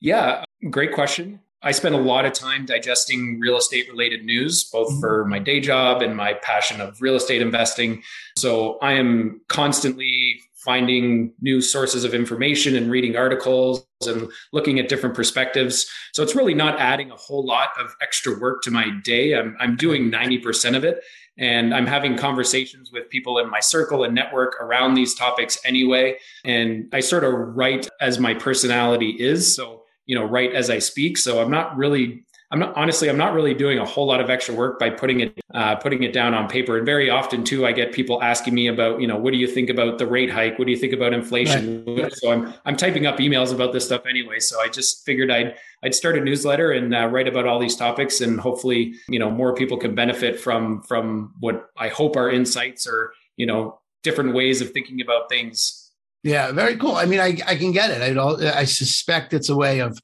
Yeah, 0.00 0.44
great 0.70 0.92
question. 0.92 1.40
I 1.62 1.72
spend 1.72 1.94
a 1.94 1.98
lot 1.98 2.24
of 2.24 2.32
time 2.32 2.64
digesting 2.66 3.40
real 3.40 3.56
estate 3.56 3.88
related 3.90 4.24
news, 4.24 4.64
both 4.64 4.88
mm-hmm. 4.88 5.00
for 5.00 5.24
my 5.24 5.38
day 5.38 5.58
job 5.58 6.02
and 6.02 6.16
my 6.16 6.34
passion 6.34 6.80
of 6.80 7.00
real 7.00 7.16
estate 7.16 7.42
investing. 7.42 8.02
So 8.36 8.78
I 8.80 8.92
am 8.92 9.40
constantly 9.48 10.42
finding 10.66 11.32
new 11.40 11.60
sources 11.60 12.02
of 12.02 12.12
information 12.12 12.74
and 12.74 12.90
reading 12.90 13.16
articles 13.16 13.86
and 14.04 14.28
looking 14.52 14.80
at 14.80 14.88
different 14.88 15.14
perspectives. 15.14 15.88
So 16.12 16.24
it's 16.24 16.34
really 16.34 16.54
not 16.54 16.80
adding 16.80 17.12
a 17.12 17.16
whole 17.16 17.46
lot 17.46 17.68
of 17.78 17.94
extra 18.02 18.36
work 18.38 18.62
to 18.62 18.72
my 18.72 18.90
day. 19.04 19.36
I'm, 19.36 19.56
I'm 19.60 19.76
doing 19.76 20.10
90% 20.10 20.76
of 20.76 20.84
it. 20.84 21.02
And 21.38 21.72
I'm 21.72 21.86
having 21.86 22.16
conversations 22.16 22.90
with 22.92 23.08
people 23.10 23.38
in 23.38 23.48
my 23.48 23.60
circle 23.60 24.02
and 24.04 24.14
network 24.14 24.60
around 24.60 24.94
these 24.94 25.14
topics 25.14 25.58
anyway. 25.64 26.16
And 26.44 26.88
I 26.92 27.00
sort 27.00 27.24
of 27.24 27.32
write 27.56 27.88
as 28.00 28.18
my 28.18 28.34
personality 28.34 29.10
is. 29.10 29.54
So, 29.54 29.84
you 30.06 30.18
know, 30.18 30.24
write 30.24 30.52
as 30.52 30.68
I 30.68 30.80
speak. 30.80 31.16
So 31.16 31.40
I'm 31.40 31.50
not 31.50 31.76
really 31.76 32.24
I'm 32.50 32.60
not 32.60 32.76
honestly, 32.76 33.08
I'm 33.08 33.16
not 33.16 33.34
really 33.34 33.54
doing 33.54 33.78
a 33.78 33.84
whole 33.84 34.06
lot 34.06 34.20
of 34.20 34.30
extra 34.30 34.54
work 34.54 34.78
by 34.78 34.88
putting 34.90 35.20
it 35.20 35.38
uh, 35.52 35.74
putting 35.76 36.04
it 36.04 36.12
down 36.12 36.32
on 36.32 36.48
paper. 36.48 36.76
And 36.76 36.86
very 36.86 37.10
often 37.10 37.42
too, 37.42 37.66
I 37.66 37.72
get 37.72 37.92
people 37.92 38.22
asking 38.22 38.54
me 38.54 38.68
about, 38.68 39.00
you 39.00 39.08
know, 39.08 39.16
what 39.16 39.32
do 39.32 39.38
you 39.38 39.48
think 39.48 39.68
about 39.68 39.98
the 39.98 40.06
rate 40.06 40.30
hike? 40.30 40.58
What 40.58 40.66
do 40.66 40.70
you 40.70 40.76
think 40.76 40.92
about 40.92 41.12
inflation? 41.12 41.84
Right. 41.84 42.12
So 42.14 42.30
I'm 42.30 42.54
I'm 42.64 42.76
typing 42.76 43.06
up 43.06 43.18
emails 43.18 43.52
about 43.52 43.72
this 43.72 43.84
stuff 43.84 44.06
anyway. 44.06 44.38
So 44.38 44.60
I 44.60 44.68
just 44.68 45.04
figured 45.04 45.30
I'd 45.30 45.56
I'd 45.82 45.94
start 45.94 46.16
a 46.16 46.20
newsletter 46.20 46.70
and 46.70 46.94
uh, 46.94 47.08
write 47.08 47.26
about 47.26 47.46
all 47.46 47.58
these 47.58 47.74
topics, 47.74 48.20
and 48.20 48.38
hopefully, 48.38 48.94
you 49.08 49.18
know, 49.18 49.30
more 49.30 49.54
people 49.54 49.76
can 49.76 49.94
benefit 49.94 50.38
from 50.38 50.82
from 50.82 51.34
what 51.40 51.70
I 51.76 51.88
hope 51.88 52.16
are 52.16 52.30
insights 52.30 52.86
or 52.86 53.12
you 53.36 53.46
know 53.46 53.80
different 54.04 54.34
ways 54.34 54.60
of 54.60 54.70
thinking 54.70 55.00
about 55.00 55.28
things. 55.28 55.90
Yeah, 56.22 56.52
very 56.52 56.76
cool. 56.76 56.94
I 56.94 57.06
mean, 57.06 57.20
I 57.20 57.38
I 57.46 57.56
can 57.56 57.72
get 57.72 57.90
it. 57.90 58.16
I 58.16 58.60
I 58.60 58.64
suspect 58.64 59.34
it's 59.34 59.48
a 59.48 59.56
way 59.56 59.80
of 59.80 59.98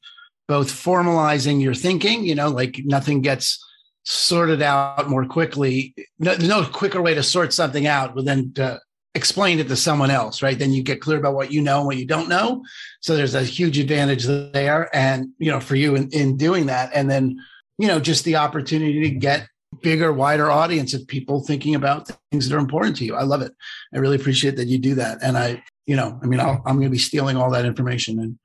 both 0.48 0.70
formalizing 0.70 1.62
your 1.62 1.74
thinking, 1.74 2.24
you 2.24 2.34
know, 2.34 2.48
like 2.48 2.80
nothing 2.84 3.22
gets 3.22 3.64
sorted 4.04 4.62
out 4.62 5.08
more 5.08 5.24
quickly. 5.26 5.94
No, 6.18 6.34
there's 6.34 6.48
no 6.48 6.64
quicker 6.64 7.00
way 7.00 7.14
to 7.14 7.22
sort 7.22 7.52
something 7.52 7.86
out 7.86 8.14
than 8.24 8.52
to 8.54 8.80
explain 9.14 9.58
it 9.58 9.68
to 9.68 9.76
someone 9.76 10.10
else, 10.10 10.42
right? 10.42 10.58
Then 10.58 10.72
you 10.72 10.82
get 10.82 11.00
clear 11.00 11.18
about 11.18 11.34
what 11.34 11.52
you 11.52 11.60
know 11.60 11.78
and 11.78 11.86
what 11.86 11.98
you 11.98 12.06
don't 12.06 12.28
know. 12.28 12.64
So 13.00 13.14
there's 13.14 13.34
a 13.34 13.44
huge 13.44 13.78
advantage 13.78 14.24
there. 14.24 14.94
And, 14.94 15.28
you 15.38 15.50
know, 15.50 15.60
for 15.60 15.76
you 15.76 15.94
in, 15.94 16.08
in 16.10 16.36
doing 16.36 16.66
that. 16.66 16.90
And 16.94 17.10
then, 17.10 17.38
you 17.78 17.88
know, 17.88 18.00
just 18.00 18.24
the 18.24 18.36
opportunity 18.36 19.02
to 19.02 19.10
get 19.10 19.46
bigger, 19.80 20.12
wider 20.12 20.50
audience 20.50 20.94
of 20.94 21.06
people 21.06 21.42
thinking 21.42 21.74
about 21.74 22.10
things 22.30 22.48
that 22.48 22.54
are 22.54 22.60
important 22.60 22.96
to 22.96 23.04
you. 23.04 23.14
I 23.14 23.22
love 23.22 23.42
it. 23.42 23.52
I 23.94 23.98
really 23.98 24.16
appreciate 24.16 24.56
that 24.56 24.68
you 24.68 24.78
do 24.78 24.94
that. 24.96 25.18
And 25.22 25.36
I, 25.36 25.62
you 25.86 25.96
know, 25.96 26.18
I 26.22 26.26
mean, 26.26 26.40
i 26.40 26.50
am 26.50 26.62
going 26.62 26.82
to 26.82 26.90
be 26.90 26.98
stealing 26.98 27.36
all 27.36 27.50
that 27.50 27.64
information 27.64 28.18
and 28.20 28.38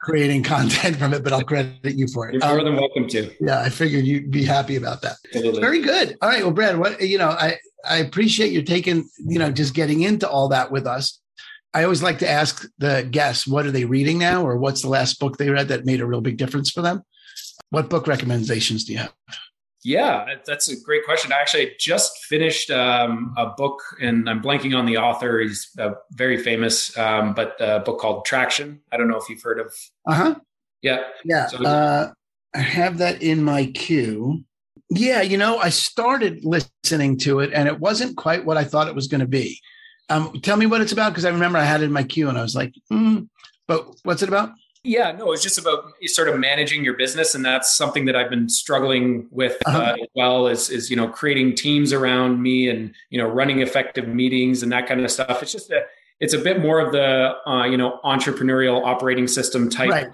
creating 0.00 0.42
content 0.42 0.96
from 0.96 1.12
it, 1.14 1.22
but 1.22 1.32
I'll 1.32 1.42
credit 1.42 1.96
you 1.96 2.06
for 2.08 2.28
it. 2.28 2.34
You're 2.34 2.46
more 2.46 2.60
um, 2.60 2.64
than 2.64 2.76
welcome 2.76 3.08
to. 3.08 3.30
Yeah, 3.40 3.60
I 3.60 3.68
figured 3.68 4.04
you'd 4.04 4.30
be 4.30 4.44
happy 4.44 4.76
about 4.76 5.02
that. 5.02 5.16
Absolutely. 5.26 5.60
Very 5.60 5.80
good. 5.80 6.16
All 6.22 6.28
right. 6.28 6.42
Well, 6.42 6.52
Brad, 6.52 6.78
what 6.78 7.00
you 7.00 7.18
know, 7.18 7.28
I 7.28 7.58
I 7.88 7.98
appreciate 7.98 8.52
you 8.52 8.62
taking, 8.62 9.08
you 9.18 9.38
know, 9.38 9.50
just 9.50 9.74
getting 9.74 10.02
into 10.02 10.28
all 10.28 10.48
that 10.48 10.70
with 10.70 10.86
us. 10.86 11.20
I 11.74 11.82
always 11.82 12.02
like 12.02 12.20
to 12.20 12.30
ask 12.30 12.64
the 12.78 13.06
guests, 13.10 13.46
what 13.46 13.66
are 13.66 13.72
they 13.72 13.84
reading 13.84 14.18
now, 14.18 14.46
or 14.46 14.56
what's 14.56 14.82
the 14.82 14.88
last 14.88 15.18
book 15.18 15.36
they 15.36 15.50
read 15.50 15.68
that 15.68 15.84
made 15.84 16.00
a 16.00 16.06
real 16.06 16.20
big 16.20 16.36
difference 16.36 16.70
for 16.70 16.82
them? 16.82 17.02
What 17.70 17.90
book 17.90 18.06
recommendations 18.06 18.84
do 18.84 18.92
you 18.92 18.98
have? 18.98 19.12
Yeah, 19.84 20.36
that's 20.46 20.68
a 20.68 20.80
great 20.80 21.04
question. 21.04 21.30
I 21.30 21.40
actually 21.40 21.72
just 21.78 22.24
finished 22.24 22.70
um, 22.70 23.34
a 23.36 23.46
book, 23.46 23.82
and 24.00 24.30
I'm 24.30 24.40
blanking 24.40 24.76
on 24.76 24.86
the 24.86 24.96
author. 24.96 25.40
He's 25.40 25.68
uh, 25.78 25.90
very 26.12 26.38
famous, 26.38 26.96
um, 26.96 27.34
but 27.34 27.54
a 27.60 27.80
book 27.80 28.00
called 28.00 28.24
Traction. 28.24 28.80
I 28.90 28.96
don't 28.96 29.08
know 29.08 29.18
if 29.18 29.28
you've 29.28 29.42
heard 29.42 29.60
of. 29.60 29.74
Uh 30.06 30.14
huh. 30.14 30.34
Yeah. 30.80 31.00
Yeah. 31.24 31.48
So, 31.48 31.62
uh, 31.62 32.12
I 32.54 32.58
have 32.58 32.96
that 32.98 33.22
in 33.22 33.42
my 33.42 33.66
queue. 33.66 34.44
Yeah, 34.88 35.20
you 35.20 35.36
know, 35.36 35.58
I 35.58 35.68
started 35.68 36.44
listening 36.44 37.18
to 37.18 37.40
it, 37.40 37.52
and 37.52 37.68
it 37.68 37.78
wasn't 37.78 38.16
quite 38.16 38.46
what 38.46 38.56
I 38.56 38.64
thought 38.64 38.88
it 38.88 38.94
was 38.94 39.08
going 39.08 39.20
to 39.20 39.26
be. 39.26 39.60
Um, 40.08 40.32
tell 40.42 40.56
me 40.56 40.66
what 40.66 40.80
it's 40.80 40.92
about, 40.92 41.10
because 41.10 41.24
I 41.26 41.30
remember 41.30 41.58
I 41.58 41.64
had 41.64 41.82
it 41.82 41.84
in 41.84 41.92
my 41.92 42.04
queue, 42.04 42.30
and 42.30 42.38
I 42.38 42.42
was 42.42 42.54
like, 42.54 42.74
mm, 42.90 43.28
"But 43.66 43.86
what's 44.02 44.22
it 44.22 44.28
about?" 44.28 44.50
Yeah, 44.86 45.12
no, 45.12 45.32
it's 45.32 45.42
just 45.42 45.58
about 45.58 45.92
sort 46.04 46.28
of 46.28 46.38
managing 46.38 46.84
your 46.84 46.92
business, 46.92 47.34
and 47.34 47.42
that's 47.42 47.74
something 47.74 48.04
that 48.04 48.14
I've 48.16 48.28
been 48.28 48.50
struggling 48.50 49.26
with 49.30 49.56
uh, 49.66 49.70
uh-huh. 49.70 49.96
as 50.02 50.08
well. 50.14 50.46
Is 50.46 50.68
is 50.68 50.90
you 50.90 50.96
know 50.96 51.08
creating 51.08 51.54
teams 51.54 51.90
around 51.92 52.42
me 52.42 52.68
and 52.68 52.94
you 53.08 53.18
know 53.18 53.26
running 53.26 53.60
effective 53.60 54.06
meetings 54.08 54.62
and 54.62 54.70
that 54.72 54.86
kind 54.86 55.02
of 55.02 55.10
stuff. 55.10 55.42
It's 55.42 55.52
just 55.52 55.70
a 55.70 55.84
it's 56.20 56.34
a 56.34 56.38
bit 56.38 56.60
more 56.60 56.80
of 56.80 56.92
the 56.92 57.34
uh, 57.46 57.64
you 57.64 57.78
know 57.78 57.98
entrepreneurial 58.04 58.84
operating 58.84 59.26
system 59.26 59.70
type 59.70 59.90
right. 59.90 60.08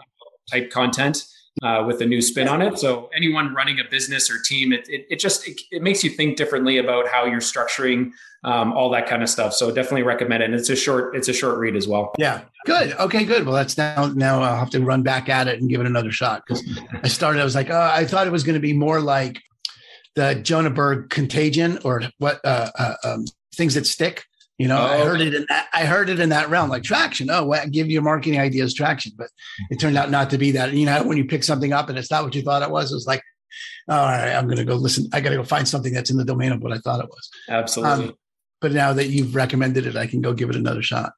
type 0.48 0.70
content. 0.70 1.24
Uh, 1.62 1.84
with 1.86 2.00
a 2.00 2.06
new 2.06 2.22
spin 2.22 2.48
on 2.48 2.62
it. 2.62 2.78
So 2.78 3.10
anyone 3.14 3.54
running 3.54 3.78
a 3.80 3.90
business 3.90 4.30
or 4.30 4.38
team, 4.46 4.72
it, 4.72 4.88
it, 4.88 5.06
it 5.10 5.18
just 5.18 5.46
it, 5.46 5.60
it, 5.70 5.82
makes 5.82 6.02
you 6.02 6.10
think 6.10 6.36
differently 6.36 6.78
about 6.78 7.08
how 7.08 7.24
you're 7.26 7.40
structuring 7.40 8.12
um, 8.44 8.72
all 8.72 8.88
that 8.90 9.06
kind 9.06 9.22
of 9.22 9.28
stuff. 9.28 9.52
So 9.54 9.70
definitely 9.70 10.02
recommend 10.02 10.42
it. 10.42 10.46
And 10.46 10.54
it's 10.54 10.70
a 10.70 10.76
short 10.76 11.14
it's 11.14 11.28
a 11.28 11.32
short 11.32 11.58
read 11.58 11.76
as 11.76 11.86
well. 11.86 12.12
Yeah, 12.18 12.42
good. 12.64 12.92
Okay, 12.94 13.24
good. 13.24 13.44
Well, 13.44 13.54
that's 13.54 13.76
now 13.76 14.06
now 14.14 14.42
I'll 14.42 14.58
have 14.58 14.70
to 14.70 14.80
run 14.80 15.02
back 15.02 15.28
at 15.28 15.48
it 15.48 15.60
and 15.60 15.68
give 15.68 15.80
it 15.80 15.86
another 15.86 16.12
shot 16.12 16.44
because 16.46 16.66
I 17.02 17.08
started. 17.08 17.40
I 17.40 17.44
was 17.44 17.54
like, 17.54 17.70
oh, 17.70 17.90
I 17.92 18.04
thought 18.04 18.26
it 18.26 18.32
was 18.32 18.44
going 18.44 18.54
to 18.54 18.60
be 18.60 18.72
more 18.72 19.00
like 19.00 19.42
the 20.14 20.34
Jonah 20.36 20.70
Berg 20.70 21.10
Contagion 21.10 21.78
or 21.84 22.02
what 22.18 22.40
uh, 22.44 22.70
uh, 22.78 22.94
um, 23.04 23.24
things 23.54 23.74
that 23.74 23.86
stick. 23.86 24.24
You 24.60 24.68
know, 24.68 24.76
oh, 24.76 24.84
I 24.84 24.98
heard 24.98 25.22
it 25.22 25.32
in 25.32 25.46
that. 25.48 25.68
I 25.72 25.86
heard 25.86 26.10
it 26.10 26.20
in 26.20 26.28
that 26.28 26.50
realm, 26.50 26.68
like 26.68 26.82
traction. 26.82 27.30
Oh, 27.30 27.46
well, 27.46 27.66
give 27.66 27.86
your 27.86 28.02
marketing 28.02 28.38
ideas 28.38 28.74
traction, 28.74 29.12
but 29.16 29.28
it 29.70 29.80
turned 29.80 29.96
out 29.96 30.10
not 30.10 30.28
to 30.30 30.38
be 30.38 30.50
that. 30.50 30.74
You 30.74 30.84
know, 30.84 31.02
when 31.02 31.16
you 31.16 31.24
pick 31.24 31.44
something 31.44 31.72
up 31.72 31.88
and 31.88 31.96
it's 31.96 32.10
not 32.10 32.24
what 32.24 32.34
you 32.34 32.42
thought 32.42 32.60
it 32.60 32.70
was, 32.70 32.92
it 32.92 32.94
was 32.94 33.06
like, 33.06 33.22
all 33.88 33.96
right, 33.96 34.34
I'm 34.34 34.44
going 34.44 34.58
to 34.58 34.66
go 34.66 34.74
listen. 34.74 35.08
I 35.14 35.22
got 35.22 35.30
to 35.30 35.36
go 35.36 35.44
find 35.44 35.66
something 35.66 35.94
that's 35.94 36.10
in 36.10 36.18
the 36.18 36.26
domain 36.26 36.52
of 36.52 36.60
what 36.60 36.74
I 36.74 36.78
thought 36.78 37.02
it 37.02 37.08
was. 37.08 37.30
Absolutely. 37.48 38.08
Um, 38.08 38.14
but 38.60 38.72
now 38.72 38.92
that 38.92 39.08
you've 39.08 39.34
recommended 39.34 39.86
it, 39.86 39.96
I 39.96 40.06
can 40.06 40.20
go 40.20 40.34
give 40.34 40.50
it 40.50 40.56
another 40.56 40.82
shot. 40.82 41.14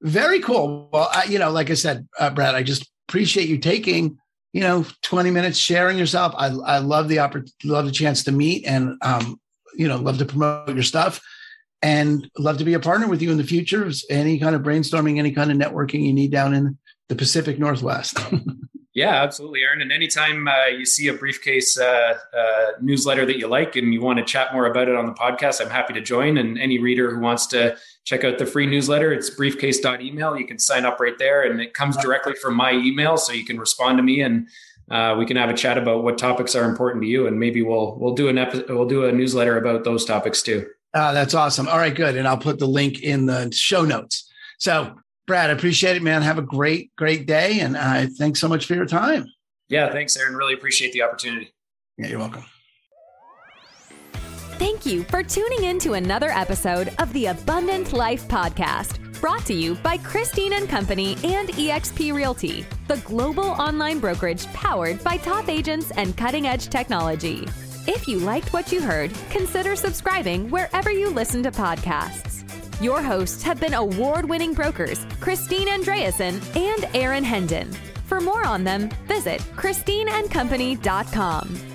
Very 0.00 0.40
cool. 0.40 0.88
Well, 0.90 1.10
I, 1.12 1.24
you 1.24 1.38
know, 1.38 1.50
like 1.50 1.68
I 1.68 1.74
said, 1.74 2.08
uh, 2.18 2.30
Brad, 2.30 2.54
I 2.54 2.62
just 2.62 2.90
appreciate 3.10 3.50
you 3.50 3.58
taking 3.58 4.16
you 4.54 4.62
know 4.62 4.86
20 5.02 5.30
minutes 5.30 5.58
sharing 5.58 5.98
yourself. 5.98 6.32
I 6.34 6.46
I 6.46 6.78
love 6.78 7.08
the 7.08 7.18
opportunity, 7.18 7.52
love 7.62 7.84
the 7.84 7.92
chance 7.92 8.24
to 8.24 8.32
meet, 8.32 8.64
and 8.66 8.96
um, 9.02 9.38
you 9.74 9.86
know, 9.86 9.98
love 9.98 10.16
to 10.16 10.24
promote 10.24 10.70
your 10.70 10.82
stuff 10.82 11.20
and 11.82 12.30
love 12.38 12.58
to 12.58 12.64
be 12.64 12.74
a 12.74 12.80
partner 12.80 13.08
with 13.08 13.22
you 13.22 13.30
in 13.30 13.38
the 13.38 13.44
future. 13.44 13.90
Any 14.08 14.38
kind 14.38 14.54
of 14.54 14.62
brainstorming, 14.62 15.18
any 15.18 15.32
kind 15.32 15.50
of 15.50 15.56
networking 15.56 16.04
you 16.04 16.12
need 16.12 16.30
down 16.30 16.54
in 16.54 16.78
the 17.08 17.16
Pacific 17.16 17.58
Northwest. 17.58 18.18
yeah, 18.94 19.22
absolutely, 19.22 19.62
Aaron. 19.62 19.80
And 19.80 19.90
anytime 19.90 20.46
uh, 20.46 20.66
you 20.66 20.84
see 20.84 21.08
a 21.08 21.14
briefcase 21.14 21.78
uh, 21.78 22.18
uh, 22.36 22.66
newsletter 22.80 23.24
that 23.24 23.38
you 23.38 23.48
like 23.48 23.76
and 23.76 23.94
you 23.94 24.02
want 24.02 24.18
to 24.18 24.24
chat 24.24 24.52
more 24.52 24.66
about 24.66 24.88
it 24.88 24.96
on 24.96 25.06
the 25.06 25.12
podcast, 25.12 25.60
I'm 25.60 25.70
happy 25.70 25.94
to 25.94 26.02
join. 26.02 26.36
And 26.36 26.58
any 26.58 26.78
reader 26.78 27.12
who 27.14 27.20
wants 27.20 27.46
to 27.48 27.76
check 28.04 28.24
out 28.24 28.38
the 28.38 28.46
free 28.46 28.66
newsletter, 28.66 29.12
it's 29.12 29.30
briefcase.email. 29.30 30.36
You 30.36 30.46
can 30.46 30.58
sign 30.58 30.84
up 30.84 31.00
right 31.00 31.16
there, 31.18 31.50
and 31.50 31.60
it 31.60 31.72
comes 31.72 31.96
directly 31.96 32.34
from 32.34 32.54
my 32.54 32.72
email, 32.72 33.16
so 33.16 33.32
you 33.32 33.44
can 33.44 33.58
respond 33.58 33.98
to 33.98 34.02
me 34.02 34.22
and. 34.22 34.48
Uh, 34.90 35.14
we 35.16 35.24
can 35.24 35.36
have 35.36 35.48
a 35.48 35.54
chat 35.54 35.78
about 35.78 36.02
what 36.02 36.18
topics 36.18 36.56
are 36.56 36.64
important 36.64 37.00
to 37.00 37.08
you, 37.08 37.28
and 37.28 37.38
maybe 37.38 37.62
we'll 37.62 37.96
we'll 38.00 38.16
do 38.16 38.26
an 38.26 38.36
epi- 38.36 38.64
we'll 38.68 38.88
do 38.88 39.04
a 39.04 39.12
newsletter 39.12 39.56
about 39.56 39.84
those 39.84 40.04
topics 40.04 40.42
too. 40.42 40.66
Uh, 40.92 41.12
that's 41.12 41.34
awesome. 41.34 41.68
All 41.68 41.78
right, 41.78 41.94
good. 41.94 42.16
And 42.16 42.26
I'll 42.26 42.38
put 42.38 42.58
the 42.58 42.66
link 42.66 43.02
in 43.02 43.26
the 43.26 43.50
show 43.52 43.84
notes. 43.84 44.30
So, 44.58 44.96
Brad, 45.26 45.50
I 45.50 45.52
appreciate 45.52 45.96
it, 45.96 46.02
man. 46.02 46.22
Have 46.22 46.38
a 46.38 46.42
great, 46.42 46.90
great 46.96 47.26
day. 47.26 47.60
And 47.60 47.76
uh, 47.76 48.06
thanks 48.18 48.40
so 48.40 48.48
much 48.48 48.66
for 48.66 48.74
your 48.74 48.86
time. 48.86 49.26
Yeah, 49.68 49.92
thanks, 49.92 50.16
Aaron. 50.16 50.34
Really 50.34 50.54
appreciate 50.54 50.92
the 50.92 51.02
opportunity. 51.02 51.54
Yeah, 51.96 52.08
you're 52.08 52.18
welcome. 52.18 52.44
Thank 54.58 54.84
you 54.84 55.04
for 55.04 55.22
tuning 55.22 55.64
in 55.64 55.78
to 55.78 55.94
another 55.94 56.30
episode 56.30 56.92
of 56.98 57.10
the 57.14 57.26
Abundant 57.26 57.94
Life 57.94 58.28
Podcast, 58.28 58.98
brought 59.20 59.46
to 59.46 59.54
you 59.54 59.74
by 59.76 59.96
Christine 59.96 60.52
and 60.52 60.68
Company 60.68 61.16
and 61.24 61.48
eXp 61.50 62.12
Realty, 62.12 62.66
the 62.86 62.98
global 62.98 63.44
online 63.44 64.00
brokerage 64.00 64.46
powered 64.52 65.02
by 65.02 65.16
top 65.16 65.48
agents 65.48 65.92
and 65.92 66.14
cutting 66.14 66.46
edge 66.46 66.68
technology. 66.68 67.46
If 67.92 68.06
you 68.06 68.20
liked 68.20 68.52
what 68.52 68.70
you 68.70 68.80
heard, 68.80 69.12
consider 69.30 69.74
subscribing 69.74 70.48
wherever 70.48 70.92
you 70.92 71.10
listen 71.10 71.42
to 71.42 71.50
podcasts. 71.50 72.44
Your 72.80 73.02
hosts 73.02 73.42
have 73.42 73.58
been 73.58 73.74
award 73.74 74.28
winning 74.28 74.54
brokers 74.54 75.04
Christine 75.18 75.66
Andreasen 75.66 76.40
and 76.54 76.88
Aaron 76.94 77.24
Hendon. 77.24 77.72
For 78.06 78.20
more 78.20 78.46
on 78.46 78.62
them, 78.62 78.90
visit 79.08 79.40
ChristineandCompany.com. 79.56 81.69